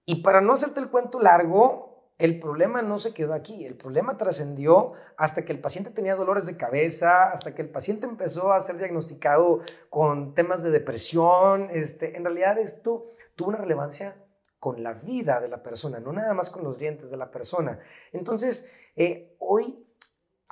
Y 0.05 0.23
para 0.23 0.41
no 0.41 0.53
hacerte 0.53 0.79
el 0.79 0.89
cuento 0.89 1.19
largo, 1.19 1.90
el 2.21 2.39
problema 2.39 2.81
no 2.81 2.97
se 2.97 3.13
quedó 3.13 3.33
aquí, 3.33 3.65
el 3.65 3.75
problema 3.75 4.15
trascendió 4.15 4.93
hasta 5.17 5.43
que 5.43 5.51
el 5.51 5.59
paciente 5.59 5.91
tenía 5.91 6.15
dolores 6.15 6.45
de 6.45 6.55
cabeza, 6.55 7.29
hasta 7.29 7.53
que 7.53 7.61
el 7.61 7.69
paciente 7.69 8.05
empezó 8.05 8.53
a 8.53 8.61
ser 8.61 8.77
diagnosticado 8.77 9.59
con 9.89 10.33
temas 10.33 10.63
de 10.63 10.71
depresión. 10.71 11.69
Este, 11.71 12.15
en 12.15 12.23
realidad 12.23 12.57
esto 12.57 13.07
tuvo 13.35 13.49
una 13.49 13.57
relevancia 13.57 14.15
con 14.59 14.83
la 14.83 14.93
vida 14.93 15.41
de 15.41 15.49
la 15.49 15.63
persona, 15.63 15.99
no 15.99 16.13
nada 16.13 16.33
más 16.33 16.49
con 16.49 16.63
los 16.63 16.79
dientes 16.79 17.09
de 17.09 17.17
la 17.17 17.31
persona. 17.31 17.79
Entonces, 18.11 18.71
eh, 18.95 19.35
hoy 19.39 19.85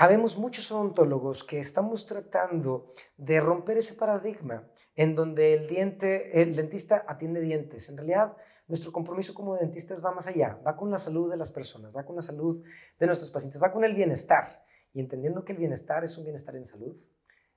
Habemos 0.01 0.37
muchos 0.37 0.71
odontólogos 0.71 1.43
que 1.43 1.59
estamos 1.59 2.05
tratando 2.05 2.93
de 3.17 3.41
romper 3.41 3.79
ese 3.79 3.95
paradigma 3.95 4.65
en 4.95 5.13
donde 5.13 5.51
el, 5.51 5.67
diente, 5.67 6.41
el 6.41 6.55
dentista 6.55 7.03
atiende 7.05 7.41
dientes. 7.41 7.89
En 7.89 7.97
realidad, 7.97 8.37
nuestro 8.69 8.91
compromiso 8.91 9.33
como 9.33 9.57
dentistas 9.57 10.05
va 10.05 10.11
más 10.11 10.27
allá, 10.27 10.61
va 10.65 10.77
con 10.77 10.91
la 10.91 10.99
salud 10.99 11.29
de 11.29 11.35
las 11.35 11.51
personas, 11.51 11.93
va 11.93 12.05
con 12.05 12.15
la 12.15 12.21
salud 12.21 12.63
de 12.99 13.05
nuestros 13.07 13.31
pacientes, 13.31 13.61
va 13.61 13.71
con 13.71 13.83
el 13.83 13.95
bienestar. 13.95 14.63
Y 14.93 14.99
entendiendo 14.99 15.43
que 15.43 15.53
el 15.53 15.57
bienestar 15.57 16.03
es 16.03 16.17
un 16.17 16.23
bienestar 16.23 16.55
en 16.55 16.65
salud, 16.65 16.95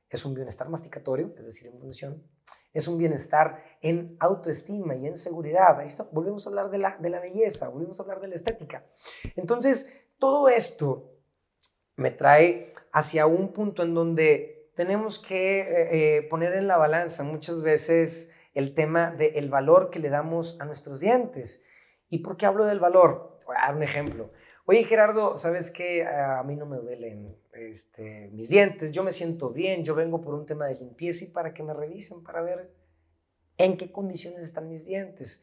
es 0.08 0.24
un 0.24 0.34
bienestar 0.34 0.70
masticatorio, 0.70 1.34
es 1.38 1.44
decir, 1.46 1.68
en 1.68 1.78
función, 1.78 2.22
es 2.72 2.88
un 2.88 2.96
bienestar 2.96 3.62
en 3.82 4.16
autoestima 4.20 4.94
y 4.96 5.06
en 5.06 5.16
seguridad. 5.16 5.78
Ahí 5.78 5.86
está, 5.86 6.04
volvemos 6.04 6.46
a 6.46 6.50
hablar 6.50 6.70
de 6.70 6.78
la, 6.78 7.20
belleza, 7.20 7.68
volvemos 7.68 8.00
a 8.00 8.04
hablar 8.04 8.20
de 8.20 8.28
la 8.28 8.34
estética. 8.34 8.86
Entonces, 9.36 9.92
todo 10.18 10.48
esto 10.48 11.12
me 11.96 12.10
trae 12.10 12.72
hacia 12.90 13.26
un 13.26 13.52
punto 13.52 13.82
en 13.82 13.92
donde 13.92 14.70
tenemos 14.74 15.18
que 15.18 15.60
eh, 15.60 16.16
eh, 16.16 16.22
poner 16.22 16.54
en 16.54 16.66
la 16.66 16.78
balanza 16.78 17.22
muchas 17.22 17.60
veces 17.60 18.30
el 18.54 18.74
tema 18.74 19.10
del 19.10 19.48
valor 19.48 19.90
que 19.90 19.98
le 19.98 20.10
damos 20.10 20.60
a 20.60 20.64
nuestros 20.64 21.00
dientes. 21.00 21.64
¿Y 22.08 22.18
por 22.18 22.36
qué 22.36 22.46
hablo 22.46 22.64
del 22.66 22.80
valor? 22.80 23.38
Voy 23.46 23.56
a 23.58 23.66
dar 23.66 23.76
un 23.76 23.82
ejemplo. 23.82 24.30
Oye, 24.64 24.84
Gerardo, 24.84 25.36
¿sabes 25.36 25.70
qué? 25.70 26.06
A 26.06 26.42
mí 26.44 26.54
no 26.54 26.66
me 26.66 26.76
duelen 26.76 27.36
este, 27.52 28.30
mis 28.32 28.48
dientes, 28.48 28.92
yo 28.92 29.02
me 29.02 29.12
siento 29.12 29.50
bien, 29.50 29.84
yo 29.84 29.94
vengo 29.94 30.20
por 30.20 30.34
un 30.34 30.46
tema 30.46 30.66
de 30.66 30.76
limpieza 30.76 31.24
y 31.24 31.28
para 31.28 31.52
que 31.52 31.62
me 31.62 31.74
revisen, 31.74 32.22
para 32.22 32.42
ver 32.42 32.72
en 33.58 33.76
qué 33.76 33.90
condiciones 33.90 34.44
están 34.44 34.68
mis 34.68 34.86
dientes. 34.86 35.42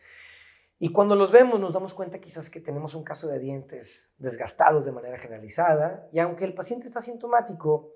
Y 0.81 0.93
cuando 0.93 1.15
los 1.15 1.31
vemos 1.31 1.59
nos 1.59 1.73
damos 1.73 1.93
cuenta 1.93 2.19
quizás 2.19 2.49
que 2.49 2.61
tenemos 2.61 2.95
un 2.95 3.03
caso 3.03 3.27
de 3.27 3.39
dientes 3.39 4.13
desgastados 4.17 4.85
de 4.85 4.93
manera 4.93 5.19
generalizada 5.19 6.07
y 6.13 6.19
aunque 6.19 6.45
el 6.45 6.53
paciente 6.53 6.87
está 6.87 7.01
sintomático, 7.01 7.95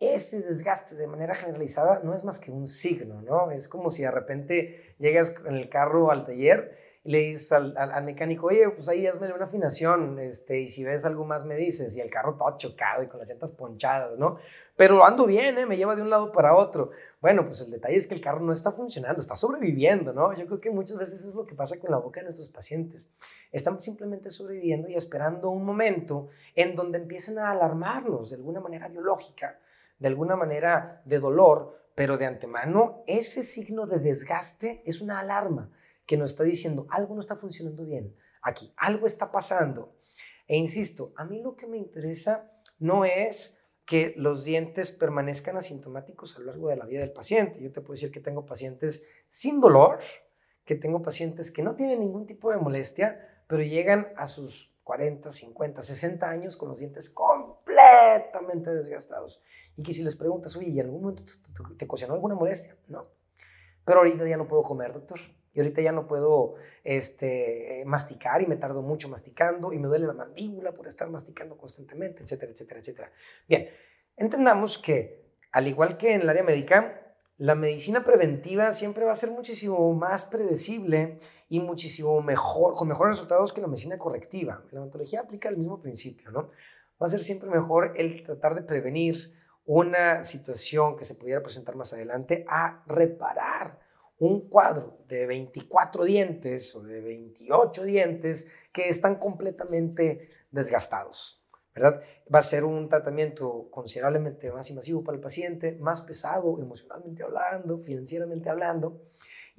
ese 0.00 0.40
desgaste 0.40 0.96
de 0.96 1.06
manera 1.06 1.34
generalizada 1.34 2.00
no 2.02 2.14
es 2.14 2.24
más 2.24 2.38
que 2.38 2.50
un 2.50 2.66
signo, 2.66 3.22
¿no? 3.22 3.50
Es 3.50 3.68
como 3.68 3.90
si 3.90 4.02
de 4.02 4.10
repente 4.10 4.94
llegas 4.98 5.34
en 5.44 5.54
el 5.54 5.68
carro 5.68 6.10
al 6.10 6.24
taller 6.24 6.76
le 7.02 7.18
dices 7.20 7.50
al, 7.52 8.04
mecánico, 8.04 8.48
oye, 8.48 8.68
pues 8.70 8.88
ahí 8.90 9.06
hazme 9.06 9.32
una 9.32 9.44
afinación, 9.44 10.18
este, 10.18 10.60
y 10.60 10.68
si 10.68 10.84
ves 10.84 11.06
algo 11.06 11.24
más 11.24 11.46
me 11.46 11.56
dices, 11.56 11.96
y 11.96 12.00
el 12.00 12.10
carro 12.10 12.36
todo 12.36 12.58
chocado 12.58 13.02
y 13.02 13.06
con 13.06 13.18
las 13.18 13.28
llantas 13.28 13.52
ponchadas, 13.52 14.18
¿no? 14.18 14.36
Pero 14.76 15.04
ando 15.04 15.24
bien, 15.24 15.56
¿eh? 15.56 15.64
Me 15.64 15.78
lleva 15.78 15.96
de 15.96 16.02
un 16.02 16.10
lado 16.10 16.30
para 16.30 16.54
otro. 16.54 16.90
Bueno, 17.22 17.46
pues 17.46 17.62
el 17.62 17.70
detalle 17.70 17.96
es 17.96 18.06
que 18.06 18.14
el 18.14 18.20
carro 18.20 18.40
no 18.40 18.52
está 18.52 18.70
funcionando, 18.70 19.20
está 19.20 19.34
sobreviviendo, 19.34 20.12
¿no? 20.12 20.34
Yo 20.34 20.46
creo 20.46 20.60
que 20.60 20.70
muchas 20.70 20.98
veces 20.98 21.24
es 21.24 21.34
lo 21.34 21.46
que 21.46 21.54
pasa 21.54 21.78
con 21.78 21.90
la 21.90 21.96
boca 21.96 22.20
de 22.20 22.24
nuestros 22.24 22.50
pacientes. 22.50 23.10
Están 23.50 23.80
simplemente 23.80 24.28
sobreviviendo 24.28 24.88
y 24.88 24.94
esperando 24.94 25.48
un 25.48 25.64
momento 25.64 26.28
en 26.54 26.76
donde 26.76 26.98
empiecen 26.98 27.38
a 27.38 27.50
alarmarnos 27.50 28.28
de 28.30 28.36
alguna 28.36 28.60
manera 28.60 28.88
biológica, 28.88 29.58
de 30.00 30.08
alguna 30.08 30.34
manera 30.34 31.02
de 31.04 31.20
dolor, 31.20 31.78
pero 31.94 32.18
de 32.18 32.26
antemano 32.26 33.04
ese 33.06 33.44
signo 33.44 33.86
de 33.86 34.00
desgaste 34.00 34.82
es 34.84 35.00
una 35.00 35.20
alarma 35.20 35.70
que 36.06 36.16
nos 36.16 36.30
está 36.30 36.42
diciendo 36.42 36.86
algo 36.90 37.14
no 37.14 37.20
está 37.20 37.36
funcionando 37.36 37.84
bien 37.84 38.16
aquí, 38.42 38.72
algo 38.76 39.06
está 39.06 39.30
pasando. 39.30 39.94
E 40.48 40.56
insisto, 40.56 41.12
a 41.16 41.24
mí 41.24 41.40
lo 41.40 41.54
que 41.54 41.66
me 41.66 41.76
interesa 41.76 42.50
no 42.78 43.04
es 43.04 43.58
que 43.84 44.14
los 44.16 44.44
dientes 44.44 44.90
permanezcan 44.90 45.56
asintomáticos 45.56 46.36
a 46.36 46.40
lo 46.40 46.46
largo 46.46 46.68
de 46.68 46.76
la 46.76 46.86
vida 46.86 47.00
del 47.00 47.12
paciente. 47.12 47.60
Yo 47.60 47.72
te 47.72 47.80
puedo 47.80 47.94
decir 47.94 48.10
que 48.10 48.20
tengo 48.20 48.46
pacientes 48.46 49.04
sin 49.28 49.60
dolor, 49.60 49.98
que 50.64 50.76
tengo 50.76 51.02
pacientes 51.02 51.50
que 51.50 51.62
no 51.62 51.74
tienen 51.74 52.00
ningún 52.00 52.26
tipo 52.26 52.50
de 52.50 52.56
molestia, 52.56 53.44
pero 53.46 53.62
llegan 53.62 54.08
a 54.16 54.26
sus 54.26 54.72
40, 54.84 55.30
50, 55.30 55.82
60 55.82 56.28
años 56.28 56.56
con 56.56 56.68
los 56.68 56.78
dientes 56.78 57.10
completamente 57.10 57.49
desgastados. 58.74 59.40
Y 59.76 59.82
que 59.82 59.92
si 59.92 60.02
les 60.02 60.16
preguntas, 60.16 60.56
oye, 60.56 60.68
¿y 60.68 60.80
en 60.80 60.86
algún 60.86 61.02
momento 61.02 61.22
te, 61.24 61.76
te 61.76 61.84
ocasionó 61.84 62.14
alguna 62.14 62.34
molestia? 62.34 62.76
No. 62.88 63.06
Pero 63.84 63.98
ahorita 63.98 64.26
ya 64.28 64.36
no 64.36 64.46
puedo 64.46 64.62
comer, 64.62 64.92
doctor 64.92 65.18
y 65.52 65.60
ahorita 65.60 65.82
ya 65.82 65.92
no 65.92 66.06
puedo 66.06 66.54
este, 66.84 67.82
masticar 67.86 68.40
y 68.42 68.46
me 68.46 68.56
tardo 68.56 68.82
mucho 68.82 69.08
masticando 69.08 69.72
y 69.72 69.78
me 69.78 69.88
duele 69.88 70.06
la 70.06 70.12
mandíbula 70.12 70.72
por 70.72 70.86
estar 70.86 71.10
masticando 71.10 71.56
constantemente, 71.56 72.22
etcétera, 72.22 72.52
etcétera, 72.52 72.80
etcétera. 72.80 73.12
Bien, 73.48 73.68
entendamos 74.16 74.78
que 74.78 75.34
al 75.52 75.66
igual 75.66 75.96
que 75.96 76.12
en 76.12 76.22
el 76.22 76.28
área 76.28 76.44
médica, 76.44 77.16
la 77.36 77.54
medicina 77.54 78.04
preventiva 78.04 78.72
siempre 78.72 79.04
va 79.04 79.12
a 79.12 79.16
ser 79.16 79.30
muchísimo 79.30 79.92
más 79.94 80.26
predecible 80.26 81.18
y 81.48 81.58
muchísimo 81.58 82.20
mejor, 82.22 82.74
con 82.74 82.86
mejores 82.86 83.16
resultados 83.16 83.52
que 83.52 83.60
la 83.60 83.66
medicina 83.66 83.98
correctiva. 83.98 84.62
La 84.70 84.80
odontología 84.80 85.20
aplica 85.20 85.48
el 85.48 85.56
mismo 85.56 85.80
principio, 85.80 86.30
¿no? 86.30 86.50
Va 87.00 87.06
a 87.06 87.08
ser 87.08 87.20
siempre 87.20 87.48
mejor 87.48 87.92
el 87.96 88.22
tratar 88.22 88.54
de 88.54 88.62
prevenir 88.62 89.32
una 89.64 90.24
situación 90.24 90.96
que 90.96 91.04
se 91.04 91.14
pudiera 91.14 91.42
presentar 91.42 91.76
más 91.76 91.92
adelante 91.92 92.44
a 92.48 92.82
reparar 92.86 93.78
un 94.18 94.48
cuadro 94.48 94.98
de 95.08 95.26
24 95.26 96.04
dientes 96.04 96.74
o 96.74 96.82
de 96.82 97.00
28 97.00 97.84
dientes 97.84 98.48
que 98.72 98.88
están 98.88 99.16
completamente 99.16 100.28
desgastados. 100.50 101.40
¿verdad? 101.74 102.02
Va 102.32 102.40
a 102.40 102.42
ser 102.42 102.64
un 102.64 102.88
tratamiento 102.88 103.68
considerablemente 103.70 104.52
más 104.52 104.68
invasivo 104.68 105.02
para 105.02 105.16
el 105.16 105.22
paciente, 105.22 105.76
más 105.80 106.02
pesado 106.02 106.60
emocionalmente 106.60 107.22
hablando, 107.22 107.78
financieramente 107.78 108.50
hablando. 108.50 109.02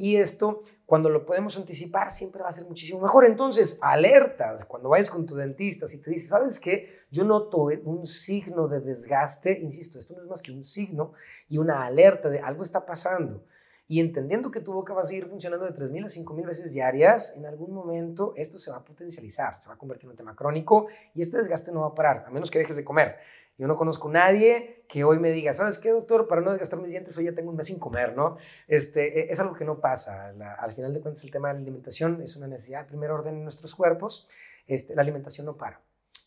Y 0.02 0.16
esto, 0.16 0.64
cuando 0.88 1.10
lo 1.10 1.28
podemos 1.28 1.56
anticipar, 1.58 2.10
siempre 2.10 2.42
va 2.42 2.50
a 2.50 2.52
ser 2.52 2.66
muchísimo 2.66 3.00
mejor. 3.00 3.24
Entonces, 3.24 3.78
alertas 3.84 4.66
cuando 4.66 4.90
vayas 4.90 5.12
con 5.12 5.28
tu 5.28 5.36
dentista, 5.36 5.86
si 5.86 6.02
te 6.02 6.10
dice, 6.10 6.30
¿sabes 6.30 6.58
qué? 6.58 6.90
Yo 7.12 7.24
noto 7.24 7.70
un 7.84 8.04
signo 8.08 8.68
de 8.68 8.80
desgaste, 8.80 9.60
insisto, 9.60 10.00
esto 10.00 10.16
no 10.16 10.24
es 10.24 10.28
más 10.28 10.42
que 10.42 10.52
un 10.52 10.64
signo 10.64 11.14
y 11.48 11.60
una 11.60 11.86
alerta 11.86 12.30
de 12.32 12.40
algo 12.40 12.64
está 12.64 12.84
pasando 12.84 13.46
y 13.92 14.00
entendiendo 14.00 14.52
que 14.52 14.62
tu 14.62 14.72
boca 14.72 14.94
va 14.94 15.02
a 15.02 15.04
seguir 15.04 15.28
funcionando 15.28 15.66
de 15.66 15.74
3.000 15.74 16.06
a 16.06 16.08
5.000 16.08 16.46
veces 16.46 16.72
diarias, 16.72 17.36
en 17.36 17.46
algún 17.46 17.74
momento 17.74 18.32
esto 18.38 18.58
se 18.58 18.72
va 18.72 18.78
a 18.78 18.86
potencializar, 18.86 19.60
se 19.60 19.68
va 19.68 19.76
a 19.76 19.78
convertir 19.78 20.06
en 20.06 20.12
un 20.12 20.16
tema 20.16 20.34
crónico 20.34 20.88
y 21.14 21.22
este 21.22 21.38
desgaste 21.38 21.74
no 21.74 21.82
va 21.82 21.88
a 21.88 21.94
parar, 21.94 22.24
a 22.26 22.32
menos 22.32 22.50
que 22.50 22.58
dejes 22.58 22.78
de 22.78 22.86
comer. 22.86 23.18
Yo 23.58 23.68
no 23.68 23.76
conozco 23.76 24.08
a 24.08 24.14
nadie 24.14 24.86
que 24.88 25.04
hoy 25.04 25.20
me 25.20 25.30
diga, 25.32 25.52
¿sabes 25.52 25.78
qué, 25.78 25.90
doctor? 25.90 26.30
Para 26.30 26.40
no 26.40 26.52
desgastar 26.52 26.80
mis 26.80 26.92
dientes, 26.92 27.18
hoy 27.18 27.26
ya 27.26 27.36
tengo 27.36 27.50
un 27.50 27.58
mes 27.58 27.66
sin 27.66 27.80
comer, 27.80 28.16
¿no? 28.16 28.38
Este, 28.70 29.24
e, 29.24 29.30
es 29.30 29.42
algo 29.42 29.56
que 29.56 29.66
no 29.66 29.82
pasa. 29.82 30.34
al 30.58 30.72
final 30.72 30.94
de 30.94 31.02
cuentas, 31.02 31.26
el 31.26 31.32
tema 31.32 31.50
de 31.50 31.56
la 31.56 31.60
alimentación 31.60 32.22
es 32.22 32.38
una 32.38 32.48
necesidad 32.48 32.84
de 32.84 32.88
primer 32.88 33.12
orden 33.12 33.36
en 33.36 33.44
nuestros 33.44 33.76
cuerpos. 33.76 34.26
Este, 34.68 34.96
la 34.96 35.02
alimentación 35.02 35.48
no 35.48 35.58
para. 35.58 35.82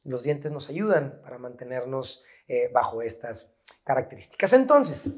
Los 0.04 0.22
dientes 0.22 0.52
nos 0.52 0.68
ayudan 0.68 1.18
para 1.22 1.38
mantenernos 1.38 2.26
eh, 2.46 2.70
bajo 2.74 3.00
estas 3.00 3.56
características. 3.84 4.52
Entonces, 4.52 5.12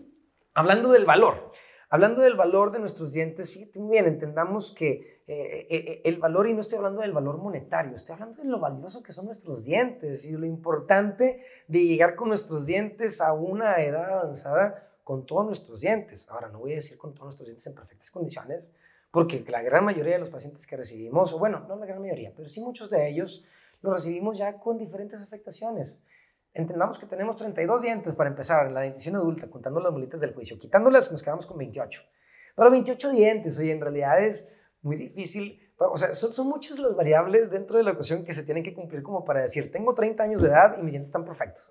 hablando 0.55 0.93
del 0.93 1.07
valor, 1.07 1.51
Hablando 1.97 2.21
del 2.21 2.37
valor 2.37 2.73
de 2.73 2.79
nuestros 2.79 3.15
dientes, 3.15 3.55
fíjate 3.55 3.81
muy 3.81 3.93
bien, 3.93 4.05
entendamos 4.05 4.71
que 4.71 5.23
eh, 5.27 5.27
eh, 5.27 5.67
eh, 5.71 6.03
el 6.05 6.19
valor, 6.19 6.47
y 6.47 6.53
no 6.53 6.61
estoy 6.61 6.77
hablando 6.77 7.01
del 7.01 7.13
valor 7.13 7.39
monetario, 7.39 7.95
estoy 7.95 8.13
hablando 8.13 8.43
de 8.43 8.47
lo 8.47 8.61
valioso 8.61 9.03
que 9.03 9.13
son 9.13 9.25
nuestros 9.25 9.65
dientes 9.65 10.27
y 10.27 10.33
lo 10.33 10.45
importante 10.45 11.41
de 11.69 11.87
llegar 11.87 12.15
con 12.15 12.29
nuestros 12.29 12.67
dientes 12.67 13.23
a 13.23 13.33
una 13.33 13.77
edad 13.77 14.11
avanzada 14.11 14.93
con 15.05 15.25
todos 15.25 15.47
nuestros 15.47 15.81
dientes. 15.81 16.29
Ahora, 16.29 16.51
no 16.51 16.59
voy 16.59 16.73
a 16.73 16.75
decir 16.75 16.99
con 16.99 17.15
todos 17.15 17.29
nuestros 17.29 17.47
dientes 17.47 17.67
en 17.67 17.75
perfectas 17.75 18.11
condiciones, 18.11 18.77
porque 19.11 19.43
la 19.49 19.63
gran 19.63 19.83
mayoría 19.83 20.13
de 20.13 20.19
los 20.19 20.29
pacientes 20.29 20.67
que 20.67 20.77
recibimos, 20.77 21.33
o 21.33 21.39
bueno, 21.39 21.65
no 21.67 21.77
la 21.77 21.87
gran 21.87 22.03
mayoría, 22.03 22.31
pero 22.37 22.47
sí 22.47 22.61
muchos 22.61 22.91
de 22.91 23.09
ellos, 23.09 23.43
los 23.81 23.95
recibimos 23.95 24.37
ya 24.37 24.59
con 24.59 24.77
diferentes 24.77 25.23
afectaciones 25.23 26.03
entendamos 26.57 26.99
que 26.99 27.07
tenemos 27.07 27.37
32 27.37 27.83
dientes 27.83 28.15
para 28.15 28.31
empezar 28.31 28.67
en 28.67 28.75
la 28.75 28.81
dentición 28.81 29.17
adulta, 29.17 29.49
contando 29.49 29.81
las 29.81 29.93
muletas 29.93 30.21
del 30.21 30.35
juicio. 30.35 30.59
Quitándolas 30.59 31.13
nos 31.13 31.23
quedamos 31.23 31.47
con 31.47 31.59
28. 31.59 32.03
Pero 32.57 32.71
28 32.71 33.11
dientes, 33.11 33.59
oye, 33.59 33.73
en 33.73 33.81
realidad 33.81 34.23
es 34.23 34.53
muy 34.83 34.97
difícil. 34.97 35.61
O 35.79 35.99
sea, 35.99 36.15
son, 36.15 36.33
son, 36.33 36.49
muchas 36.49 36.79
las 36.79 36.97
variables 36.97 37.51
dentro 37.51 37.77
de 37.77 37.85
la 37.85 37.91
ecuación 37.91 38.25
que 38.25 38.33
se 38.33 38.43
tienen 38.45 38.65
que 38.65 38.73
cumplir 38.73 39.03
como 39.03 39.25
para 39.25 39.43
decir, 39.43 39.71
tengo 39.71 39.95
30 39.95 40.23
años 40.23 40.41
de 40.41 40.49
edad 40.49 40.75
y 40.79 40.83
mis 40.83 40.93
dientes 40.93 41.09
están 41.09 41.25
perfectos. 41.25 41.71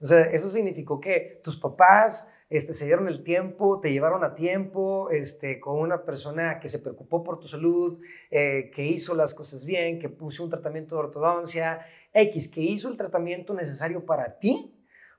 O 0.00 0.06
sea, 0.06 0.20
eso 0.22 0.50
significó 0.50 1.00
que 1.00 1.40
tus 1.42 1.56
papás 1.56 2.30
este, 2.48 2.74
se 2.74 2.86
dieron 2.86 3.08
el 3.08 3.24
tiempo, 3.24 3.80
te 3.80 3.92
llevaron 3.92 4.22
a 4.22 4.34
tiempo, 4.34 5.10
este, 5.10 5.58
con 5.58 5.78
una 5.78 6.04
persona 6.04 6.60
que 6.60 6.68
se 6.68 6.78
preocupó 6.78 7.24
por 7.24 7.40
tu 7.40 7.48
salud, 7.48 8.00
eh, 8.30 8.70
que 8.72 8.84
hizo 8.84 9.14
las 9.14 9.34
cosas 9.34 9.64
bien, 9.64 9.98
que 9.98 10.08
puso 10.08 10.44
un 10.44 10.50
tratamiento 10.50 10.94
de 10.94 11.00
ortodoncia, 11.02 11.80
X, 12.12 12.48
que 12.48 12.60
hizo 12.60 12.88
el 12.88 12.96
tratamiento 12.96 13.52
necesario 13.52 14.06
para 14.06 14.38
ti, 14.38 14.72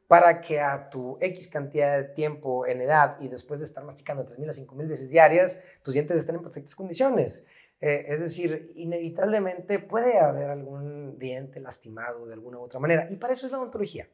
para 0.07 0.39
que 0.39 0.61
a 0.61 0.89
tu 0.89 1.17
X 1.19 1.49
cantidad 1.49 1.97
de 1.97 2.05
tiempo 2.05 2.65
en 2.65 2.79
edad 2.79 3.17
y 3.19 3.27
después 3.27 3.59
de 3.59 3.65
estar 3.65 3.83
masticando 3.83 4.25
3.000 4.25 4.49
a 4.49 4.53
5.000 4.53 4.87
veces 4.87 5.09
diarias, 5.09 5.63
tus 5.83 5.93
dientes 5.93 6.15
estén 6.15 6.35
en 6.35 6.43
perfectas 6.43 6.75
condiciones. 6.75 7.45
Eh, 7.81 8.05
es 8.07 8.21
decir, 8.21 8.71
inevitablemente 8.75 9.79
puede 9.79 10.17
haber 10.17 10.49
algún 10.49 11.19
diente 11.19 11.59
lastimado 11.59 12.25
de 12.25 12.33
alguna 12.33 12.57
u 12.57 12.61
otra 12.61 12.79
manera. 12.79 13.07
Y 13.11 13.17
para 13.17 13.33
eso 13.33 13.45
es 13.45 13.51
la 13.51 13.59
odontología. 13.59 14.07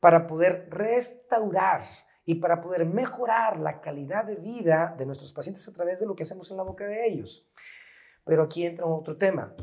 Para 0.00 0.26
poder 0.26 0.66
restaurar 0.70 1.84
y 2.24 2.36
para 2.36 2.60
poder 2.60 2.86
mejorar 2.86 3.58
la 3.58 3.80
calidad 3.80 4.24
de 4.24 4.36
vida 4.36 4.94
de 4.96 5.06
nuestros 5.06 5.32
pacientes 5.32 5.66
a 5.68 5.72
través 5.72 6.00
de 6.00 6.06
lo 6.06 6.14
que 6.14 6.22
hacemos 6.22 6.50
en 6.50 6.56
la 6.56 6.62
boca 6.62 6.86
de 6.86 7.06
ellos. 7.06 7.48
Pero 8.24 8.42
aquí 8.42 8.64
entra 8.64 8.86
otro 8.86 9.16
tema, 9.16 9.54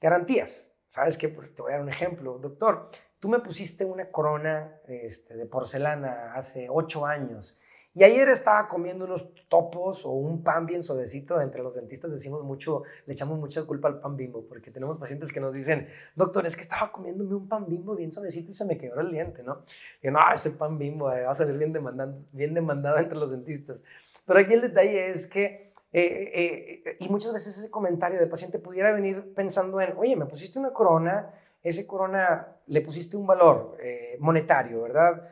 garantías. 0.00 0.72
¿Sabes 0.88 1.16
qué? 1.16 1.28
Te 1.28 1.62
voy 1.62 1.70
a 1.70 1.76
dar 1.76 1.82
un 1.82 1.88
ejemplo. 1.88 2.38
Doctor, 2.38 2.90
tú 3.18 3.28
me 3.28 3.38
pusiste 3.38 3.84
una 3.84 4.10
corona 4.10 4.80
este, 4.86 5.36
de 5.36 5.46
porcelana 5.46 6.34
hace 6.34 6.66
ocho 6.68 7.06
años 7.06 7.58
y 7.94 8.04
ayer 8.04 8.28
estaba 8.30 8.66
comiendo 8.68 9.04
unos 9.04 9.28
topos 9.48 10.06
o 10.06 10.12
un 10.12 10.42
pan 10.42 10.64
bien 10.64 10.82
suavecito. 10.82 11.40
Entre 11.40 11.62
los 11.62 11.74
dentistas 11.74 12.10
decimos 12.10 12.42
mucho, 12.42 12.84
le 13.06 13.12
echamos 13.12 13.38
mucha 13.38 13.64
culpa 13.64 13.88
al 13.88 14.00
pan 14.00 14.16
bimbo, 14.16 14.46
porque 14.48 14.70
tenemos 14.70 14.98
pacientes 14.98 15.30
que 15.30 15.40
nos 15.40 15.52
dicen, 15.52 15.86
doctor, 16.14 16.46
es 16.46 16.56
que 16.56 16.62
estaba 16.62 16.90
comiéndome 16.90 17.34
un 17.34 17.48
pan 17.48 17.66
bimbo 17.68 17.94
bien 17.94 18.10
suavecito 18.10 18.50
y 18.50 18.54
se 18.54 18.64
me 18.64 18.78
quebró 18.78 19.02
el 19.02 19.12
diente, 19.12 19.42
¿no? 19.42 19.62
Y 20.02 20.10
no, 20.10 20.20
ese 20.32 20.52
pan 20.52 20.78
bimbo 20.78 21.12
eh, 21.12 21.24
va 21.24 21.32
a 21.32 21.34
salir 21.34 21.58
bien 21.58 21.72
demandado, 21.72 22.18
bien 22.32 22.54
demandado 22.54 22.98
entre 22.98 23.18
los 23.18 23.30
dentistas. 23.30 23.84
Pero 24.24 24.40
aquí 24.40 24.54
el 24.54 24.62
detalle 24.62 25.10
es 25.10 25.26
que, 25.26 25.72
eh, 25.92 26.82
eh, 26.82 26.96
y 26.98 27.10
muchas 27.10 27.34
veces 27.34 27.58
ese 27.58 27.70
comentario 27.70 28.18
del 28.18 28.30
paciente 28.30 28.58
pudiera 28.58 28.92
venir 28.92 29.34
pensando 29.34 29.78
en, 29.82 29.94
oye, 29.98 30.16
me 30.16 30.24
pusiste 30.24 30.58
una 30.58 30.72
corona, 30.72 31.34
ese 31.62 31.86
corona 31.86 32.56
le 32.66 32.80
pusiste 32.80 33.18
un 33.18 33.26
valor 33.26 33.76
monetario, 34.18 34.82
¿verdad? 34.82 35.28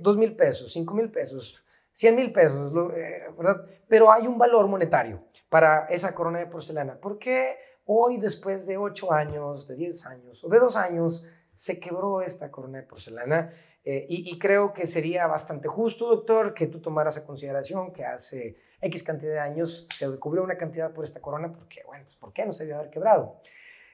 dos 0.00 0.16
mil 0.16 0.34
pesos, 0.36 0.72
cinco 0.72 0.94
mil 0.94 1.10
pesos 1.10 1.64
100 1.92 2.16
mil 2.16 2.32
pesos, 2.32 2.72
eh, 2.94 3.32
¿verdad? 3.36 3.64
Pero 3.88 4.12
hay 4.12 4.26
un 4.26 4.38
valor 4.38 4.68
monetario 4.68 5.24
para 5.48 5.86
esa 5.86 6.14
corona 6.14 6.38
de 6.38 6.46
porcelana. 6.46 7.00
¿Por 7.00 7.18
qué 7.18 7.56
hoy, 7.84 8.18
después 8.18 8.66
de 8.66 8.76
8 8.76 9.12
años, 9.12 9.66
de 9.66 9.76
10 9.76 10.06
años 10.06 10.44
o 10.44 10.48
de 10.48 10.58
2 10.58 10.76
años, 10.76 11.24
se 11.54 11.78
quebró 11.78 12.22
esta 12.22 12.50
corona 12.50 12.78
de 12.78 12.84
porcelana? 12.84 13.50
Eh, 13.82 14.04
y, 14.08 14.38
creo 14.38 14.74
que 14.74 14.86
sería 14.86 15.26
bastante 15.26 15.66
justo, 15.66 16.06
doctor, 16.06 16.52
que 16.52 16.66
tú 16.66 16.82
tomaras 16.82 17.16
a 17.16 17.24
consideración 17.24 17.92
que 17.92 18.04
hace 18.04 18.56
X 18.82 19.02
cantidad 19.02 19.32
de 19.32 19.40
años 19.40 19.88
se 19.94 20.06
cubrió 20.18 20.44
una 20.44 20.58
cantidad 20.58 20.92
por 20.92 21.02
esta 21.02 21.20
corona, 21.20 21.50
porque, 21.50 21.82
bueno, 21.86 22.04
pues 22.04 22.16
¿por 22.16 22.34
qué 22.34 22.44
no 22.44 22.52
se 22.52 22.64
debió 22.64 22.78
haber 22.78 22.90
quebrado? 22.90 23.40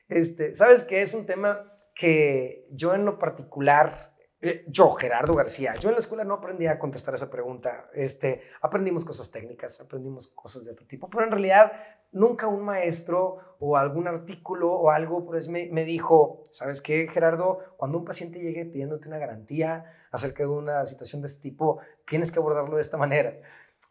Este, 0.09 0.57
Sabes 0.57 0.83
que 0.83 1.03
es 1.03 1.15
un 1.15 1.25
tema 1.25 1.73
que 1.95 2.67
yo 2.73 2.95
en 2.95 3.05
lo 3.05 3.19
particular 3.19 4.16
Eh, 4.41 4.65
yo, 4.69 4.91
Gerardo 4.91 5.35
García, 5.35 5.77
yo 5.77 5.89
en 5.89 5.95
la 5.95 5.99
escuela 5.99 6.23
no 6.23 6.35
aprendí 6.35 6.67
a 6.67 6.79
contestar 6.79 7.15
esa 7.15 7.31
pregunta. 7.31 7.89
Este, 7.95 8.43
aprendimos 8.61 9.05
cosas 9.05 9.31
técnicas, 9.31 9.81
aprendimos 9.81 10.29
cosas 10.29 10.65
de 10.65 10.73
otro 10.73 10.87
tipo, 10.87 11.09
pero 11.09 11.25
en 11.25 11.31
realidad 11.31 11.73
nunca 12.13 12.47
un 12.47 12.63
maestro 12.63 13.57
o 13.59 13.77
algún 13.77 14.07
artículo 14.09 14.73
o 14.73 14.91
algo 14.91 15.25
pues, 15.25 15.49
me, 15.49 15.71
me 15.73 15.85
dijo, 15.85 16.45
¿sabes 16.51 16.83
qué, 16.83 17.09
Gerardo? 17.09 17.61
Cuando 17.79 17.99
un 17.99 18.05
paciente 18.05 18.39
llegue 18.41 18.67
pidiéndote 18.67 19.09
una 19.09 19.19
garantía 19.19 19.85
acerca 20.11 20.43
de 20.43 20.51
una 20.51 20.85
situación 20.85 21.23
de 21.23 21.29
este 21.29 21.41
tipo, 21.41 21.79
tienes 22.07 22.31
que 22.31 22.39
abordarlo 22.39 22.77
de 22.77 22.83
esta 22.83 22.99
manera. 22.99 23.39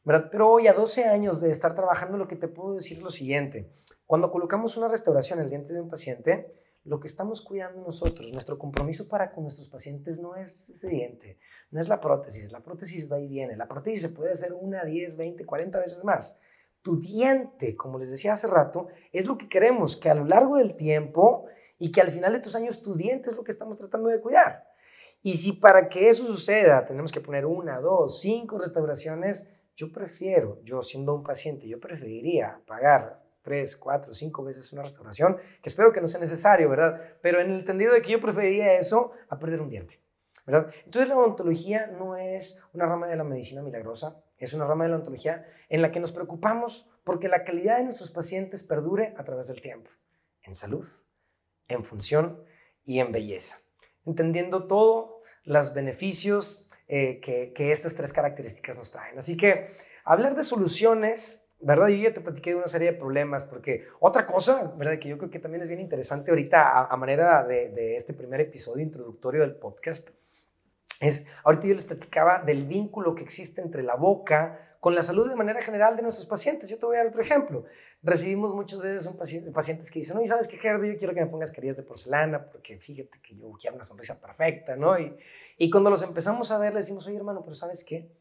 ¿verdad? 0.03 0.29
Pero 0.31 0.51
hoy, 0.51 0.67
a 0.67 0.73
12 0.73 1.05
años 1.05 1.41
de 1.41 1.51
estar 1.51 1.73
trabajando, 1.75 2.17
lo 2.17 2.27
que 2.27 2.35
te 2.35 2.47
puedo 2.47 2.75
decir 2.75 2.97
es 2.97 3.03
lo 3.03 3.09
siguiente. 3.09 3.71
Cuando 4.05 4.31
colocamos 4.31 4.77
una 4.77 4.87
restauración 4.87 5.39
en 5.39 5.45
el 5.45 5.49
diente 5.49 5.73
de 5.73 5.81
un 5.81 5.89
paciente, 5.89 6.53
lo 6.85 6.99
que 6.99 7.07
estamos 7.07 7.41
cuidando 7.41 7.81
nosotros, 7.81 8.31
nuestro 8.31 8.59
compromiso 8.59 9.07
para 9.07 9.31
con 9.31 9.43
nuestros 9.43 9.67
pacientes 9.67 10.19
no 10.19 10.35
es 10.35 10.69
ese 10.69 10.87
diente, 10.87 11.39
no 11.71 11.79
es 11.79 11.89
la 11.89 11.99
prótesis. 11.99 12.51
La 12.51 12.61
prótesis 12.61 13.11
va 13.11 13.19
y 13.19 13.27
viene. 13.27 13.57
La 13.57 13.67
prótesis 13.67 14.03
se 14.03 14.09
puede 14.09 14.31
hacer 14.31 14.53
una, 14.53 14.85
10, 14.85 15.17
20, 15.17 15.45
40 15.45 15.79
veces 15.79 16.03
más. 16.03 16.39
Tu 16.83 16.99
diente, 16.99 17.75
como 17.75 17.97
les 17.97 18.11
decía 18.11 18.33
hace 18.33 18.45
rato, 18.45 18.87
es 19.11 19.25
lo 19.25 19.35
que 19.35 19.49
queremos, 19.49 19.97
que 19.97 20.11
a 20.11 20.15
lo 20.15 20.25
largo 20.25 20.57
del 20.57 20.75
tiempo 20.75 21.47
y 21.79 21.91
que 21.91 22.01
al 22.01 22.11
final 22.11 22.33
de 22.33 22.39
tus 22.39 22.55
años 22.55 22.83
tu 22.83 22.93
diente 22.93 23.29
es 23.29 23.35
lo 23.35 23.43
que 23.43 23.51
estamos 23.51 23.77
tratando 23.77 24.09
de 24.09 24.21
cuidar. 24.21 24.67
Y 25.23 25.33
si 25.33 25.53
para 25.53 25.89
que 25.89 26.09
eso 26.09 26.27
suceda 26.27 26.85
tenemos 26.85 27.11
que 27.11 27.19
poner 27.19 27.47
una, 27.47 27.79
dos, 27.79 28.21
cinco 28.21 28.59
restauraciones, 28.59 29.51
yo 29.75 29.91
prefiero, 29.91 30.61
yo 30.63 30.83
siendo 30.83 31.15
un 31.15 31.23
paciente, 31.23 31.67
yo 31.67 31.79
preferiría 31.79 32.61
pagar 32.67 33.24
tres, 33.45 33.77
cuatro, 33.77 34.13
cinco 34.13 34.43
veces 34.43 34.73
una 34.73 34.81
restauración, 34.81 35.37
que 35.61 35.69
espero 35.69 35.93
que 35.93 36.01
no 36.01 36.07
sea 36.07 36.19
necesario, 36.19 36.67
¿verdad? 36.67 36.99
Pero 37.21 37.39
en 37.39 37.51
el 37.51 37.59
entendido 37.59 37.93
de 37.93 38.01
que 38.01 38.11
yo 38.11 38.19
preferiría 38.19 38.73
eso 38.73 39.11
a 39.29 39.37
perder 39.37 39.61
un 39.61 39.69
diente, 39.69 40.01
¿verdad? 40.47 40.73
Entonces 40.83 41.07
la 41.07 41.15
odontología 41.15 41.87
no 41.87 42.17
es 42.17 42.61
una 42.73 42.87
rama 42.87 43.07
de 43.07 43.15
la 43.15 43.23
medicina 43.23 43.61
milagrosa, 43.61 44.21
es 44.39 44.53
una 44.53 44.65
rama 44.65 44.83
de 44.83 44.89
la 44.89 44.95
odontología 44.95 45.45
en 45.69 45.83
la 45.83 45.91
que 45.91 45.99
nos 45.99 46.11
preocupamos 46.11 46.89
porque 47.03 47.29
la 47.29 47.43
calidad 47.43 47.77
de 47.77 47.83
nuestros 47.83 48.09
pacientes 48.09 48.63
perdure 48.63 49.13
a 49.15 49.23
través 49.23 49.47
del 49.47 49.61
tiempo, 49.61 49.91
en 50.41 50.55
salud, 50.55 50.87
en 51.67 51.83
función 51.83 52.43
y 52.83 52.99
en 52.99 53.11
belleza, 53.11 53.61
entendiendo 54.05 54.65
todos 54.65 55.21
los 55.43 55.73
beneficios 55.75 56.67
eh, 56.87 57.19
que, 57.19 57.53
que 57.53 57.71
estas 57.71 57.93
tres 57.93 58.11
características 58.11 58.77
nos 58.79 58.89
traen. 58.89 59.19
Así 59.19 59.37
que 59.37 59.67
hablar 60.03 60.35
de 60.35 60.41
soluciones 60.41 61.44
¿verdad? 61.65 61.87
Yo 61.87 61.95
ya 61.95 62.13
te 62.13 62.21
platiqué 62.21 62.51
de 62.51 62.57
una 62.57 62.67
serie 62.67 62.91
de 62.91 62.97
problemas, 62.97 63.43
porque 63.43 63.85
otra 63.99 64.27
cosa, 64.27 64.71
¿verdad? 64.77 64.99
Que 64.99 65.09
yo 65.09 65.17
creo 65.17 65.31
que 65.31 65.39
también 65.39 65.63
es 65.63 65.67
bien 65.67 65.79
interesante 65.79 66.29
ahorita 66.29 66.85
a, 66.85 66.95
manera 66.95 67.43
de, 67.43 67.69
de, 67.69 67.95
este 67.95 68.13
primer 68.13 68.39
episodio 68.39 68.83
introductorio 68.83 69.41
del 69.41 69.55
podcast, 69.55 70.09
es, 70.99 71.25
ahorita 71.43 71.65
yo 71.65 71.73
les 71.73 71.83
platicaba 71.83 72.43
del 72.43 72.65
vínculo 72.65 73.15
que 73.15 73.23
existe 73.23 73.61
entre 73.61 73.81
la 73.81 73.95
boca 73.95 74.77
con 74.79 74.93
la 74.93 75.01
salud 75.01 75.27
de 75.27 75.35
manera 75.35 75.59
general 75.59 75.95
de 75.95 76.03
nuestros 76.03 76.27
pacientes. 76.27 76.69
Yo 76.69 76.77
te 76.77 76.85
voy 76.85 76.97
a 76.97 76.99
dar 76.99 77.07
otro 77.07 77.23
ejemplo. 77.23 77.65
Recibimos 78.03 78.53
muchas 78.53 78.81
veces 78.81 79.07
un 79.07 79.17
paciente, 79.17 79.51
pacientes 79.51 79.89
que 79.89 79.97
dicen, 79.97 80.15
no, 80.15 80.21
¿y 80.21 80.27
sabes 80.27 80.47
qué, 80.47 80.57
Gerardo? 80.57 80.85
Yo 80.85 80.99
quiero 80.99 81.15
que 81.15 81.21
me 81.21 81.25
pongas 81.25 81.51
carillas 81.51 81.77
de 81.77 81.81
porcelana, 81.83 82.45
porque 82.45 82.77
fíjate 82.77 83.19
que 83.23 83.35
yo 83.35 83.51
quiero 83.59 83.75
una 83.75 83.83
sonrisa 83.83 84.21
perfecta, 84.21 84.75
¿no? 84.75 84.99
Y, 84.99 85.17
y 85.57 85.71
cuando 85.71 85.89
los 85.89 86.03
empezamos 86.03 86.51
a 86.51 86.59
ver, 86.59 86.73
le 86.73 86.81
decimos, 86.81 87.07
oye, 87.07 87.17
hermano, 87.17 87.41
pero 87.43 87.55
¿sabes 87.55 87.83
qué? 87.83 88.11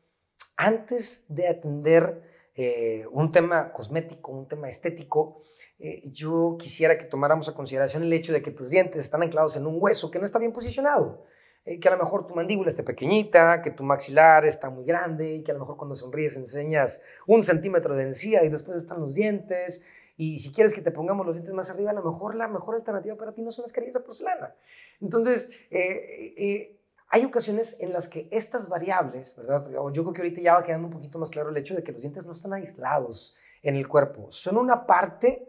Antes 0.56 1.24
de 1.28 1.48
atender 1.48 2.33
eh, 2.56 3.06
un 3.10 3.32
tema 3.32 3.72
cosmético, 3.72 4.30
un 4.30 4.46
tema 4.46 4.68
estético, 4.68 5.42
eh, 5.78 6.02
yo 6.12 6.56
quisiera 6.58 6.96
que 6.96 7.04
tomáramos 7.04 7.48
a 7.48 7.54
consideración 7.54 8.04
el 8.04 8.12
hecho 8.12 8.32
de 8.32 8.42
que 8.42 8.52
tus 8.52 8.70
dientes 8.70 9.02
están 9.02 9.22
anclados 9.22 9.56
en 9.56 9.66
un 9.66 9.76
hueso 9.80 10.10
que 10.10 10.18
no 10.18 10.24
está 10.24 10.38
bien 10.38 10.52
posicionado. 10.52 11.24
Eh, 11.66 11.80
que 11.80 11.88
a 11.88 11.92
lo 11.92 11.98
mejor 11.98 12.26
tu 12.26 12.34
mandíbula 12.34 12.68
esté 12.68 12.82
pequeñita, 12.82 13.62
que 13.62 13.70
tu 13.70 13.84
maxilar 13.84 14.44
está 14.44 14.68
muy 14.68 14.84
grande 14.84 15.36
y 15.36 15.42
que 15.42 15.50
a 15.50 15.54
lo 15.54 15.60
mejor 15.60 15.78
cuando 15.78 15.94
sonríes 15.94 16.36
enseñas 16.36 17.00
un 17.26 17.42
centímetro 17.42 17.96
de 17.96 18.02
encía 18.02 18.44
y 18.44 18.50
después 18.50 18.76
están 18.76 19.00
los 19.00 19.14
dientes. 19.14 19.82
Y 20.16 20.38
si 20.38 20.52
quieres 20.52 20.74
que 20.74 20.82
te 20.82 20.92
pongamos 20.92 21.26
los 21.26 21.36
dientes 21.36 21.54
más 21.54 21.70
arriba, 21.70 21.90
a 21.90 21.94
lo 21.94 22.04
mejor 22.04 22.36
la 22.36 22.48
mejor 22.48 22.76
alternativa 22.76 23.16
para 23.16 23.32
ti 23.32 23.42
no 23.42 23.50
son 23.50 23.62
las 23.62 23.72
carillas 23.72 23.94
de 23.94 24.00
porcelana. 24.00 24.54
Entonces, 25.00 25.50
eh, 25.70 26.78
hay 27.14 27.24
ocasiones 27.24 27.76
en 27.78 27.92
las 27.92 28.08
que 28.08 28.26
estas 28.32 28.68
variables, 28.68 29.36
¿verdad? 29.36 29.64
Yo 29.92 30.02
creo 30.02 30.12
que 30.12 30.22
ahorita 30.22 30.40
ya 30.40 30.54
va 30.54 30.64
quedando 30.64 30.88
un 30.88 30.92
poquito 30.94 31.16
más 31.20 31.30
claro 31.30 31.50
el 31.50 31.56
hecho 31.56 31.76
de 31.76 31.84
que 31.84 31.92
los 31.92 32.02
dientes 32.02 32.26
no 32.26 32.32
están 32.32 32.52
aislados 32.52 33.36
en 33.62 33.76
el 33.76 33.86
cuerpo, 33.86 34.32
son 34.32 34.56
una 34.56 34.84
parte 34.84 35.48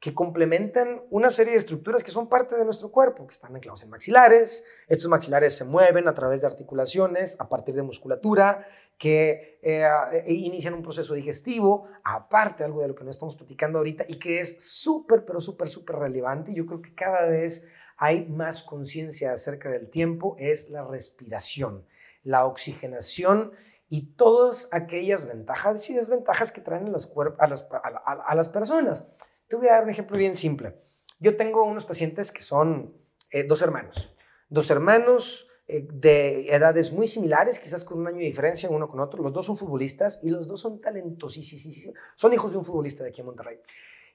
que 0.00 0.14
complementan 0.14 1.02
una 1.10 1.28
serie 1.28 1.52
de 1.52 1.58
estructuras 1.58 2.02
que 2.02 2.10
son 2.10 2.30
parte 2.30 2.56
de 2.56 2.64
nuestro 2.64 2.90
cuerpo, 2.90 3.26
que 3.26 3.32
están 3.32 3.54
anclados 3.54 3.82
en 3.82 3.90
maxilares. 3.90 4.64
Estos 4.88 5.08
maxilares 5.08 5.54
se 5.54 5.64
mueven 5.64 6.08
a 6.08 6.14
través 6.14 6.40
de 6.40 6.48
articulaciones, 6.48 7.36
a 7.38 7.48
partir 7.48 7.76
de 7.76 7.82
musculatura, 7.82 8.66
que 8.98 9.60
eh, 9.62 9.84
e 10.24 10.32
inician 10.32 10.74
un 10.74 10.82
proceso 10.82 11.14
digestivo, 11.14 11.86
aparte 12.02 12.64
algo 12.64 12.80
de 12.80 12.88
lo 12.88 12.94
que 12.96 13.04
no 13.04 13.10
estamos 13.10 13.36
platicando 13.36 13.78
ahorita 13.78 14.04
y 14.08 14.18
que 14.18 14.40
es 14.40 14.56
súper, 14.64 15.24
pero 15.24 15.40
súper, 15.40 15.68
súper 15.68 15.96
relevante. 15.96 16.52
Yo 16.52 16.66
creo 16.66 16.82
que 16.82 16.94
cada 16.94 17.26
vez 17.26 17.64
hay 18.02 18.26
más 18.26 18.64
conciencia 18.64 19.32
acerca 19.32 19.70
del 19.70 19.88
tiempo 19.88 20.34
es 20.36 20.70
la 20.70 20.84
respiración, 20.84 21.86
la 22.24 22.46
oxigenación 22.46 23.52
y 23.88 24.16
todas 24.16 24.68
aquellas 24.72 25.24
ventajas 25.24 25.88
y 25.88 25.94
desventajas 25.94 26.50
que 26.50 26.60
traen 26.60 26.88
a 26.88 26.90
las, 26.90 27.12
a 27.38 27.46
las, 27.46 27.68
a 27.70 28.34
las 28.34 28.48
personas. 28.48 29.08
Te 29.46 29.54
voy 29.54 29.68
a 29.68 29.74
dar 29.74 29.84
un 29.84 29.90
ejemplo 29.90 30.18
bien 30.18 30.34
simple. 30.34 30.82
Yo 31.20 31.36
tengo 31.36 31.62
unos 31.62 31.84
pacientes 31.84 32.32
que 32.32 32.42
son 32.42 32.92
eh, 33.30 33.44
dos 33.44 33.62
hermanos, 33.62 34.12
dos 34.48 34.68
hermanos 34.70 35.46
eh, 35.68 35.86
de 35.88 36.48
edades 36.52 36.90
muy 36.90 37.06
similares, 37.06 37.60
quizás 37.60 37.84
con 37.84 38.00
un 38.00 38.08
año 38.08 38.18
de 38.18 38.24
diferencia 38.24 38.68
uno 38.68 38.88
con 38.88 38.98
otro. 38.98 39.22
Los 39.22 39.32
dos 39.32 39.46
son 39.46 39.56
futbolistas 39.56 40.18
y 40.24 40.30
los 40.30 40.48
dos 40.48 40.60
son 40.60 40.80
talentosísimos. 40.80 41.96
Son 42.16 42.32
hijos 42.32 42.50
de 42.50 42.58
un 42.58 42.64
futbolista 42.64 43.04
de 43.04 43.10
aquí 43.10 43.20
en 43.20 43.28
Monterrey. 43.28 43.60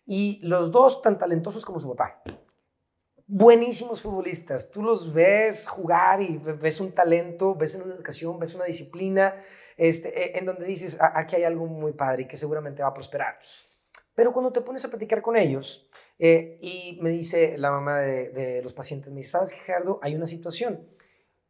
Y 0.05 0.41
los 0.43 0.73
dos 0.73 1.01
tan 1.01 1.17
talentosos 1.17 1.65
como 1.65 1.79
su 1.79 1.87
papá 1.95 2.21
buenísimos 3.27 4.01
futbolistas. 4.01 4.71
Tú 4.71 4.81
los 4.81 5.13
ves 5.13 5.67
jugar 5.67 6.21
y 6.21 6.37
ves 6.37 6.79
un 6.79 6.93
talento, 6.93 7.55
ves 7.55 7.75
una 7.75 7.93
educación, 7.93 8.39
ves 8.39 8.55
una 8.55 8.65
disciplina, 8.65 9.35
este, 9.75 10.37
e, 10.37 10.39
en 10.39 10.45
donde 10.45 10.65
dices, 10.65 10.97
aquí 10.99 11.35
hay 11.35 11.43
algo 11.43 11.67
muy 11.67 11.91
padre 11.91 12.23
y 12.23 12.27
que 12.27 12.37
seguramente 12.37 12.81
va 12.81 12.89
a 12.89 12.93
prosperar. 12.93 13.37
Pero 14.15 14.33
cuando 14.33 14.51
te 14.51 14.61
pones 14.61 14.83
a 14.85 14.89
platicar 14.89 15.21
con 15.21 15.37
ellos 15.37 15.89
eh, 16.17 16.57
y 16.59 16.97
me 17.03 17.11
dice 17.11 17.57
la 17.57 17.69
mamá 17.69 17.99
de, 17.99 18.61
los 18.63 18.73
pacientes, 18.73 19.11
me 19.11 19.17
dice, 19.17 19.31
¿sabes 19.31 19.51
qué, 19.51 19.57
Gerardo? 19.57 19.99
Hay 20.01 20.15
una 20.15 20.25
situación. 20.25 20.89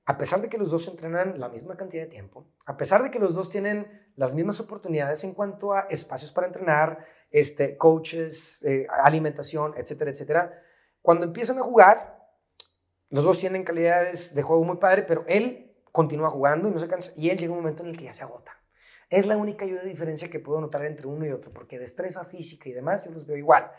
A 0.06 0.18
pesar 0.18 0.42
de 0.42 0.50
que 0.50 0.58
los 0.58 0.72
dos 0.72 0.88
entrenan 0.88 1.40
la 1.40 1.50
misma 1.50 1.76
cantidad 1.78 2.04
de 2.04 2.10
tiempo, 2.10 2.48
a 2.66 2.78
pesar 2.78 3.04
de 3.04 3.12
que 3.12 3.20
los 3.20 3.36
dos 3.36 3.50
tienen 3.50 4.10
las 4.16 4.34
mismas 4.36 4.60
oportunidades 4.60 5.24
en 5.26 5.34
cuanto 5.34 5.74
a 5.74 5.82
espacios 5.90 6.32
para 6.32 6.48
entrenar, 6.48 7.06
este, 7.30 7.78
coaches, 7.78 8.64
eh, 8.64 8.88
alimentación, 9.04 9.74
etcétera, 9.76 10.12
etcétera, 10.12 10.64
cuando 11.02 11.26
empiezan 11.26 11.58
a 11.60 11.64
jugar, 11.64 12.18
los 13.10 13.24
dos 13.24 13.40
tienen 13.40 13.64
calidades 13.64 14.36
de 14.36 14.42
juego 14.42 14.64
muy 14.64 14.78
padre, 14.78 15.04
pero 15.04 15.24
él 15.28 15.74
continúa 15.92 16.30
jugando 16.30 16.68
y 16.68 16.72
no 16.72 16.80
se 16.80 16.88
cansa. 16.88 17.14
Y 17.16 17.30
él 17.30 17.38
llega 17.38 17.54
un 17.54 17.60
momento 17.60 17.84
en 17.84 17.90
el 17.90 17.98
que 17.98 18.06
ya 18.06 18.14
se 18.14 18.24
agota. 18.24 18.52
Es 19.10 19.26
la 19.26 19.38
única 19.38 19.64
ayuda 19.64 19.82
de 19.82 19.90
diferencia 19.90 20.30
que 20.30 20.40
puedo 20.40 20.60
notar 20.60 20.84
entre 20.84 21.08
uno 21.08 21.26
y 21.26 21.32
otro, 21.32 21.54
porque 21.54 21.80
destreza 21.80 22.26
física 22.26 22.68
y 22.68 22.74
demás 22.74 23.06
yo 23.06 23.12
los 23.12 23.26
veo 23.26 23.38
igual. 23.38 23.72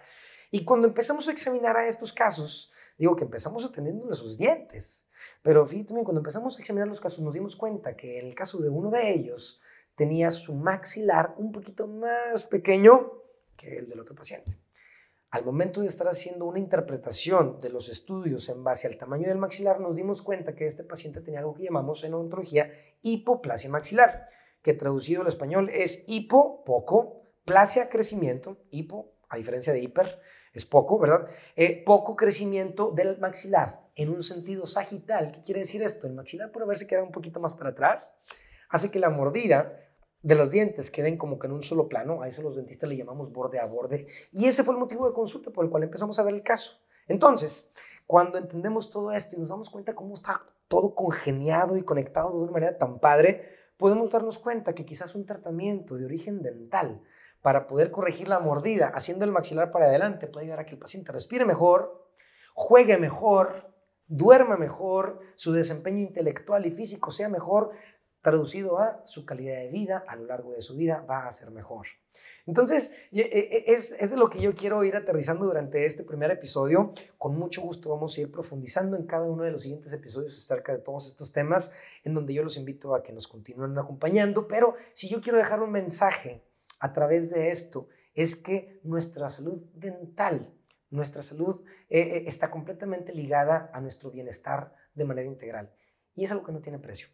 Y 0.51 0.65
cuando 0.65 0.89
empezamos 0.89 1.29
a 1.29 1.33
examinar 1.33 1.77
a 1.77 1.87
estos 1.87 2.15
casos, 2.15 2.73
digo 2.97 3.15
que 3.15 3.25
empezamos 3.25 3.65
atendiendo 3.67 4.13
sus 4.15 4.39
dientes. 4.39 5.07
Pero 5.43 5.67
fíjate, 5.67 5.93
cuando 5.93 6.21
empezamos 6.21 6.57
a 6.57 6.61
examinar 6.61 6.89
los 6.89 7.01
casos, 7.01 7.21
nos 7.21 7.35
dimos 7.35 7.55
cuenta 7.55 7.95
que 7.95 8.19
en 8.19 8.29
el 8.29 8.35
caso 8.35 8.59
de 8.59 8.71
uno 8.71 8.91
de 8.91 9.13
ellos 9.13 9.61
tenía 9.95 10.31
su 10.31 10.55
maxilar 10.55 11.35
un 11.37 11.53
poquito 11.53 11.87
más 11.87 12.47
pequeño 12.47 13.13
que 13.57 13.79
el 13.79 13.91
del 13.91 14.01
otro 14.01 14.15
paciente 14.15 14.59
al 15.31 15.45
momento 15.45 15.83
de 15.83 15.87
estar 15.87 16.09
haciendo 16.09 16.47
una 16.47 16.59
interpretación 16.59 17.61
de 17.61 17.69
los 17.69 17.89
estudios 17.89 18.49
en 18.49 18.65
base 18.65 18.87
al 18.87 18.97
tamaño 18.97 19.29
del 19.29 19.39
maxilar, 19.39 19.79
nos 19.79 19.97
dimos 19.97 20.23
cuenta 20.23 20.55
que 20.55 20.65
este 20.65 20.85
paciente 20.85 21.21
tenía 21.21 21.41
algo 21.41 21.55
que 21.55 21.65
llamamos 21.65 22.03
en 22.05 22.15
odontología 22.15 22.71
hipoplasia 23.03 23.69
maxilar, 23.69 24.27
que 24.63 24.73
traducido 24.73 25.23
al 25.23 25.29
español 25.29 25.69
es 25.71 26.05
hipo, 26.07 26.65
poco, 26.65 27.23
plasia, 27.45 27.89
crecimiento, 27.89 28.59
hipo, 28.71 29.13
a 29.29 29.37
diferencia 29.37 29.73
de 29.73 29.81
hiper, 29.81 30.21
es 30.55 30.65
poco, 30.65 30.99
¿verdad? 30.99 31.29
Eh, 31.57 31.83
poco 31.85 32.17
crecimiento 32.17 32.91
del 32.91 33.19
maxilar 33.19 33.89
en 33.95 34.09
un 34.09 34.23
sentido 34.23 34.65
sagital. 34.65 35.31
¿Qué 35.31 35.43
quiere 35.43 35.61
decir 35.61 35.83
esto? 35.83 36.07
El 36.07 36.15
maxilar, 36.15 36.51
por 36.51 36.63
haberse 36.63 36.87
quedado 36.87 37.05
un 37.05 37.13
poquito 37.13 37.39
más 37.39 37.55
para 37.55 37.71
atrás, 37.71 38.19
hace 38.71 38.91
que 38.91 38.99
la 38.99 39.11
mordida 39.11 39.88
de 40.23 40.35
los 40.35 40.51
dientes 40.51 40.91
queden 40.91 41.17
como 41.17 41.39
que 41.39 41.47
en 41.47 41.53
un 41.53 41.63
solo 41.63 41.89
plano, 41.89 42.23
a 42.23 42.29
eso 42.29 42.43
los 42.43 42.57
dentistas 42.57 42.89
le 42.89 42.97
llamamos 42.97 43.33
borde 43.33 43.61
a 43.61 43.67
borde, 43.67 44.07
y 44.33 44.47
ese 44.47 44.65
fue 44.65 44.75
el 44.75 44.81
motivo 44.81 45.07
de 45.07 45.15
consulta 45.15 45.51
por 45.51 45.65
el 45.65 45.71
cual 45.71 45.85
empezamos 45.85 46.19
a 46.19 46.23
ver 46.23 46.35
el 46.35 46.43
caso. 46.43 46.81
Entonces, 47.07 47.73
cuando 48.07 48.39
entendemos 48.39 48.91
todo 48.91 49.13
esto 49.13 49.37
y 49.37 49.39
nos 49.39 49.51
damos 49.51 49.71
cuenta 49.71 49.95
cómo 49.95 50.15
está 50.15 50.43
todo 50.67 50.95
congeniado 50.95 51.77
y 51.77 51.83
conectado 51.83 52.31
de 52.31 52.39
una 52.39 52.53
manera 52.53 52.79
tan 52.79 52.99
padre, 52.99 53.45
podemos 53.77 54.11
darnos 54.11 54.39
cuenta 54.39 54.75
que 54.75 54.85
quizás 54.85 55.15
un 55.15 55.25
tratamiento 55.25 55.97
de 55.97 56.05
origen 56.05 56.43
dental 56.43 57.03
para 57.43 57.67
poder 57.67 57.91
corregir 57.91 58.29
la 58.29 58.41
mordida, 58.41 58.89
haciendo 58.89 59.25
el 59.25 59.31
maxilar 59.31 59.71
para 59.71 59.87
adelante, 59.87 60.27
puede 60.27 60.47
ayudar 60.47 60.61
a 60.61 60.67
que 60.67 60.73
el 60.73 60.79
paciente 60.79 61.13
respire 61.13 61.45
mejor, 61.45 62.11
juegue 62.55 62.99
mejor, 62.99 63.73
duerma 64.09 64.57
mejor, 64.57 65.21
su 65.37 65.53
desempeño 65.53 66.01
intelectual 66.01 66.67
y 66.67 66.71
físico 66.71 67.11
sea 67.11 67.29
mejor, 67.29 67.71
traducido 68.23 68.79
a 68.79 69.01
su 69.05 69.25
calidad 69.25 69.57
de 69.57 69.69
vida 69.69 70.05
a 70.07 70.17
lo 70.17 70.25
largo 70.27 70.53
de 70.53 70.63
su 70.63 70.77
vida 70.77 71.05
va 71.09 71.27
a 71.27 71.33
ser 71.33 71.51
mejor. 71.51 71.87
Entonces, 72.47 72.95
e, 73.13 73.21
e, 73.21 73.73
es, 73.73 73.91
de 73.91 74.17
lo 74.17 74.31
que 74.31 74.41
yo 74.41 74.55
quiero 74.55 74.83
ir 74.83 74.97
aterrizando 74.97 75.45
durante 75.45 75.85
este 75.85 76.03
primer 76.03 76.31
episodio. 76.31 76.95
Con 77.19 77.39
mucho 77.39 77.61
gusto 77.61 77.91
vamos 77.91 78.17
a 78.17 78.23
ir 78.23 78.33
profundizando 78.33 78.97
en 78.97 79.07
cada 79.07 79.25
uno 79.25 79.45
de 79.45 79.51
los 79.51 79.63
siguientes 79.63 79.93
episodios 79.93 80.33
acerca 80.33 80.73
de 80.73 80.79
todos 80.79 81.07
estos 81.07 81.31
temas, 81.31 81.73
en 82.05 82.15
donde 82.15 82.33
yo 82.33 82.43
los 82.43 82.57
invito 82.57 82.95
a 82.95 83.03
que 83.03 83.13
nos 83.13 83.29
continúen 83.29 83.77
acompañando. 83.79 84.49
Pero 84.49 84.77
si 84.95 85.09
yo 85.09 85.21
quiero 85.21 85.39
dejar 85.39 85.61
un 85.61 85.71
mensaje 85.71 86.43
a 86.81 86.93
través 86.93 87.29
de 87.31 87.51
esto, 87.51 87.89
es 88.15 88.35
que 88.35 88.81
nuestra 88.83 89.29
salud 89.29 89.67
dental, 89.75 90.53
nuestra 90.91 91.21
salud 91.21 91.63
eh, 91.91 92.01
eh, 92.01 92.25
está 92.27 92.51
completamente 92.51 93.13
ligada 93.13 93.71
a 93.75 93.81
nuestro 93.83 94.11
bienestar 94.11 94.75
de 94.95 95.05
manera 95.05 95.29
integral. 95.29 95.71
Y 96.15 96.25
es 96.25 96.31
algo 96.33 96.45
que 96.45 96.53
no 96.53 96.61
tiene 96.61 96.79
precio. 96.79 97.09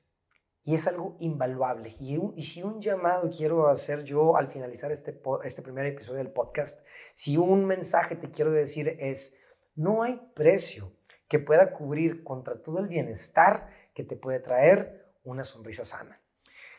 Y 0.66 0.74
es 0.74 0.86
algo 0.86 1.16
invaluable. 1.20 1.94
Y, 2.00 2.42
si 2.42 2.62
un 2.62 2.80
llamado 2.80 3.28
quiero 3.30 3.68
hacer 3.68 4.02
yo 4.02 4.36
al 4.36 4.48
finalizar 4.48 4.90
este, 4.90 5.20
este 5.44 5.60
primer 5.62 5.84
episodio 5.84 6.18
del 6.18 6.32
podcast, 6.32 6.86
si 7.14 7.36
un 7.36 7.66
mensaje 7.66 8.16
te 8.16 8.30
quiero 8.30 8.50
decir 8.50 8.96
es, 8.98 9.36
no 9.74 10.02
hay 10.02 10.20
precio 10.34 10.96
que 11.28 11.38
pueda 11.38 11.74
cubrir 11.74 12.24
contra 12.24 12.62
todo 12.62 12.78
el 12.78 12.88
bienestar 12.88 13.68
que 13.94 14.04
te 14.04 14.16
puede 14.16 14.40
traer 14.40 15.14
una 15.22 15.44
sonrisa 15.44 15.84
sana. 15.84 16.22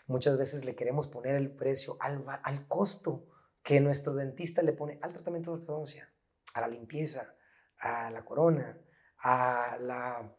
Muchas 0.07 0.37
veces 0.37 0.65
le 0.65 0.75
queremos 0.75 1.07
poner 1.07 1.35
el 1.35 1.55
precio 1.55 1.97
al, 1.99 2.25
al 2.43 2.67
costo 2.67 3.27
que 3.61 3.79
nuestro 3.79 4.13
dentista 4.15 4.63
le 4.63 4.73
pone 4.73 4.99
al 5.01 5.13
tratamiento 5.13 5.51
de 5.51 5.59
ortodoncia, 5.59 6.11
a 6.53 6.61
la 6.61 6.67
limpieza, 6.67 7.35
a 7.79 8.09
la 8.09 8.25
corona, 8.25 8.79
a 9.19 9.77
la, 9.79 10.35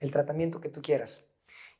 el 0.00 0.10
tratamiento 0.10 0.60
que 0.60 0.68
tú 0.68 0.80
quieras. 0.82 1.27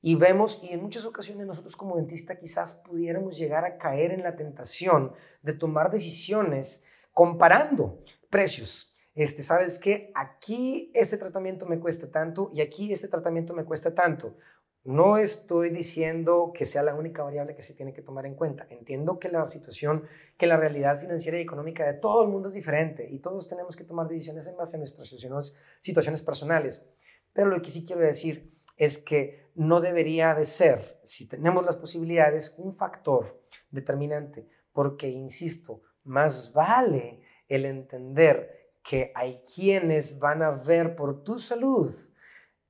Y 0.00 0.14
vemos, 0.14 0.60
y 0.62 0.72
en 0.72 0.82
muchas 0.82 1.04
ocasiones 1.04 1.46
nosotros 1.46 1.76
como 1.76 1.96
dentista 1.96 2.38
quizás 2.38 2.74
pudiéramos 2.74 3.36
llegar 3.36 3.64
a 3.64 3.78
caer 3.78 4.12
en 4.12 4.22
la 4.22 4.36
tentación 4.36 5.12
de 5.42 5.54
tomar 5.54 5.90
decisiones 5.90 6.84
comparando 7.12 8.02
precios. 8.30 8.94
Este, 9.14 9.42
¿sabes 9.42 9.80
qué? 9.80 10.12
Aquí 10.14 10.92
este 10.94 11.16
tratamiento 11.16 11.66
me 11.66 11.80
cuesta 11.80 12.08
tanto 12.08 12.50
y 12.52 12.60
aquí 12.60 12.92
este 12.92 13.08
tratamiento 13.08 13.52
me 13.52 13.64
cuesta 13.64 13.92
tanto. 13.92 14.36
No 14.84 15.18
estoy 15.18 15.70
diciendo 15.70 16.52
que 16.54 16.64
sea 16.64 16.84
la 16.84 16.94
única 16.94 17.24
variable 17.24 17.56
que 17.56 17.62
se 17.62 17.74
tiene 17.74 17.92
que 17.92 18.00
tomar 18.00 18.26
en 18.26 18.36
cuenta. 18.36 18.68
Entiendo 18.70 19.18
que 19.18 19.28
la 19.28 19.44
situación, 19.46 20.04
que 20.36 20.46
la 20.46 20.56
realidad 20.56 21.00
financiera 21.00 21.36
y 21.36 21.42
económica 21.42 21.84
de 21.84 21.94
todo 21.94 22.22
el 22.22 22.28
mundo 22.28 22.48
es 22.48 22.54
diferente 22.54 23.08
y 23.10 23.18
todos 23.18 23.48
tenemos 23.48 23.74
que 23.74 23.82
tomar 23.82 24.06
decisiones 24.06 24.46
en 24.46 24.56
base 24.56 24.76
a 24.76 24.78
nuestras 24.78 25.08
situaciones, 25.08 25.56
situaciones 25.80 26.22
personales. 26.22 26.86
Pero 27.32 27.48
lo 27.48 27.60
que 27.60 27.70
sí 27.70 27.84
quiero 27.84 28.02
decir 28.02 28.54
es 28.76 28.98
que 28.98 29.47
no 29.58 29.80
debería 29.80 30.36
de 30.36 30.44
ser, 30.44 31.00
si 31.02 31.26
tenemos 31.26 31.64
las 31.64 31.74
posibilidades, 31.74 32.54
un 32.58 32.72
factor 32.72 33.42
determinante, 33.70 34.48
porque, 34.72 35.08
insisto, 35.08 35.82
más 36.04 36.52
vale 36.52 37.22
el 37.48 37.64
entender 37.64 38.70
que 38.84 39.10
hay 39.16 39.42
quienes 39.42 40.20
van 40.20 40.44
a 40.44 40.52
ver 40.52 40.94
por 40.94 41.24
tu 41.24 41.40
salud, 41.40 41.90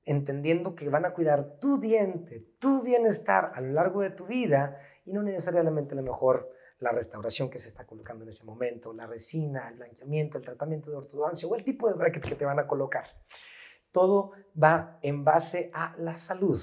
entendiendo 0.03 0.73
que 0.73 0.89
van 0.89 1.05
a 1.05 1.13
cuidar 1.13 1.59
tu 1.59 1.79
diente, 1.79 2.55
tu 2.57 2.81
bienestar 2.81 3.51
a 3.53 3.61
lo 3.61 3.71
largo 3.73 4.01
de 4.01 4.09
tu 4.09 4.25
vida 4.25 4.79
y 5.05 5.13
no 5.13 5.21
necesariamente 5.21 5.93
a 5.93 5.97
lo 5.97 6.03
mejor 6.03 6.51
la 6.79 6.91
restauración 6.91 7.51
que 7.51 7.59
se 7.59 7.67
está 7.67 7.85
colocando 7.85 8.23
en 8.23 8.29
ese 8.29 8.45
momento, 8.45 8.93
la 8.93 9.05
resina, 9.05 9.69
el 9.69 9.75
blanqueamiento, 9.75 10.39
el 10.39 10.43
tratamiento 10.43 10.89
de 10.89 10.97
ortodoncia 10.97 11.47
o 11.47 11.55
el 11.55 11.63
tipo 11.63 11.87
de 11.87 11.93
bracket 11.93 12.25
que 12.25 12.35
te 12.35 12.45
van 12.45 12.57
a 12.57 12.65
colocar. 12.65 13.05
Todo 13.91 14.31
va 14.61 14.97
en 15.03 15.23
base 15.23 15.69
a 15.71 15.95
la 15.99 16.17
salud. 16.17 16.59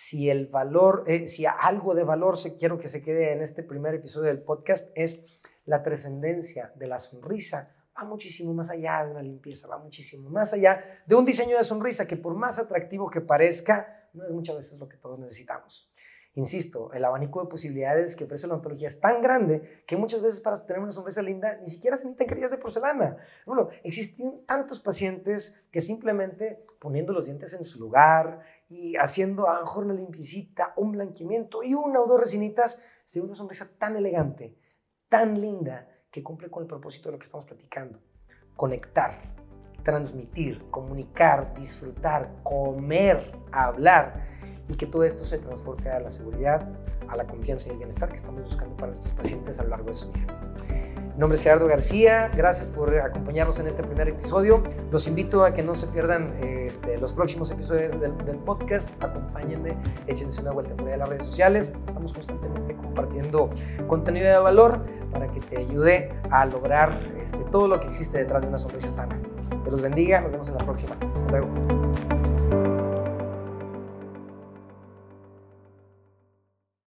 Si 0.00 0.30
el 0.30 0.46
valor, 0.46 1.02
eh, 1.08 1.26
si 1.26 1.44
algo 1.44 1.92
de 1.96 2.04
valor 2.04 2.36
se 2.36 2.54
quiero 2.54 2.78
que 2.78 2.86
se 2.86 3.02
quede 3.02 3.32
en 3.32 3.42
este 3.42 3.64
primer 3.64 3.96
episodio 3.96 4.28
del 4.28 4.40
podcast 4.40 4.92
es 4.94 5.24
la 5.64 5.82
trascendencia 5.82 6.72
de 6.76 6.86
la 6.86 7.00
sonrisa 7.00 7.74
va 7.98 8.04
muchísimo 8.04 8.54
más 8.54 8.70
allá 8.70 9.04
de 9.04 9.10
una 9.10 9.22
limpieza, 9.22 9.66
va 9.66 9.78
muchísimo 9.78 10.30
más 10.30 10.52
allá 10.52 10.80
de 11.04 11.16
un 11.16 11.24
diseño 11.24 11.58
de 11.58 11.64
sonrisa 11.64 12.06
que 12.06 12.16
por 12.16 12.36
más 12.36 12.60
atractivo 12.60 13.10
que 13.10 13.20
parezca, 13.20 14.08
no 14.12 14.24
es 14.24 14.32
muchas 14.32 14.54
veces 14.54 14.78
lo 14.78 14.88
que 14.88 14.98
todos 14.98 15.18
necesitamos. 15.18 15.90
Insisto, 16.38 16.92
el 16.92 17.04
abanico 17.04 17.42
de 17.42 17.48
posibilidades 17.48 18.14
que 18.14 18.22
ofrece 18.22 18.46
la 18.46 18.54
ontología 18.54 18.86
es 18.86 19.00
tan 19.00 19.20
grande 19.20 19.82
que 19.84 19.96
muchas 19.96 20.22
veces 20.22 20.40
para 20.40 20.64
tener 20.64 20.80
una 20.80 20.92
sonrisa 20.92 21.20
linda 21.20 21.58
ni 21.60 21.68
siquiera 21.68 21.96
se 21.96 22.04
necesitan 22.04 22.28
carillas 22.28 22.52
de 22.52 22.58
porcelana. 22.58 23.16
Bueno, 23.44 23.70
existen 23.82 24.46
tantos 24.46 24.78
pacientes 24.78 25.60
que 25.72 25.80
simplemente 25.80 26.64
poniendo 26.80 27.12
los 27.12 27.26
dientes 27.26 27.54
en 27.54 27.64
su 27.64 27.80
lugar 27.80 28.38
y 28.68 28.94
haciendo 28.94 29.48
a 29.48 29.54
lo 29.54 29.60
mejor 29.62 29.84
una 29.86 29.94
limpiecita, 29.94 30.74
un 30.76 30.92
blanqueamiento 30.92 31.64
y 31.64 31.74
una 31.74 32.00
o 32.00 32.06
dos 32.06 32.20
resinitas, 32.20 32.80
se 33.04 33.18
ve 33.18 33.26
una 33.26 33.34
sonrisa 33.34 33.68
tan 33.76 33.96
elegante, 33.96 34.56
tan 35.08 35.40
linda, 35.40 35.88
que 36.08 36.22
cumple 36.22 36.52
con 36.52 36.62
el 36.62 36.68
propósito 36.68 37.08
de 37.08 37.14
lo 37.14 37.18
que 37.18 37.24
estamos 37.24 37.46
platicando. 37.46 38.00
Conectar, 38.54 39.34
transmitir, 39.82 40.70
comunicar, 40.70 41.52
disfrutar, 41.54 42.44
comer, 42.44 43.32
hablar 43.50 44.37
y 44.68 44.74
que 44.74 44.86
todo 44.86 45.04
esto 45.04 45.24
se 45.24 45.38
transporte 45.38 45.90
a 45.90 46.00
la 46.00 46.10
seguridad, 46.10 46.68
a 47.08 47.16
la 47.16 47.26
confianza 47.26 47.68
y 47.68 47.72
el 47.72 47.78
bienestar 47.78 48.08
que 48.08 48.16
estamos 48.16 48.42
buscando 48.42 48.76
para 48.76 48.88
nuestros 48.88 49.14
pacientes 49.14 49.58
a 49.58 49.64
lo 49.64 49.70
largo 49.70 49.86
de 49.86 49.94
su 49.94 50.12
vida. 50.12 50.38
Mi 51.18 51.20
nombre 51.22 51.34
es 51.34 51.42
Gerardo 51.42 51.66
García, 51.66 52.30
gracias 52.32 52.70
por 52.70 52.96
acompañarnos 52.96 53.58
en 53.58 53.66
este 53.66 53.82
primer 53.82 54.08
episodio. 54.08 54.62
Los 54.92 55.08
invito 55.08 55.44
a 55.44 55.52
que 55.52 55.64
no 55.64 55.74
se 55.74 55.88
pierdan 55.88 56.32
este, 56.40 56.96
los 56.96 57.12
próximos 57.12 57.50
episodios 57.50 58.00
del, 58.00 58.38
podcast. 58.38 58.90
Acompáñenme, 59.02 59.76
échense 60.06 60.40
una 60.40 60.52
vuelta 60.52 60.76
por 60.76 60.86
ahí 60.86 60.94
a 60.94 60.98
las 60.98 61.08
redes 61.08 61.24
sociales. 61.24 61.74
Estamos 61.88 62.12
constantemente 62.12 62.76
compartiendo 62.76 63.50
contenido 63.88 64.28
de 64.28 64.38
valor 64.38 64.84
para 65.10 65.26
que 65.26 65.40
te 65.40 65.58
ayude 65.58 66.12
a 66.30 66.44
lograr 66.44 66.96
este, 67.20 67.38
todo 67.50 67.66
lo 67.66 67.80
que 67.80 67.88
existe 67.88 68.18
detrás 68.18 68.42
de 68.42 68.50
una 68.50 68.58
sonrisa 68.58 68.92
sana. 68.92 69.20
Que 69.64 69.72
los 69.72 69.82
bendiga, 69.82 70.20
nos 70.20 70.30
vemos 70.30 70.48
en 70.50 70.54
la 70.54 70.64
próxima. 70.64 70.96
Hasta 71.16 71.30
luego. 71.32 72.57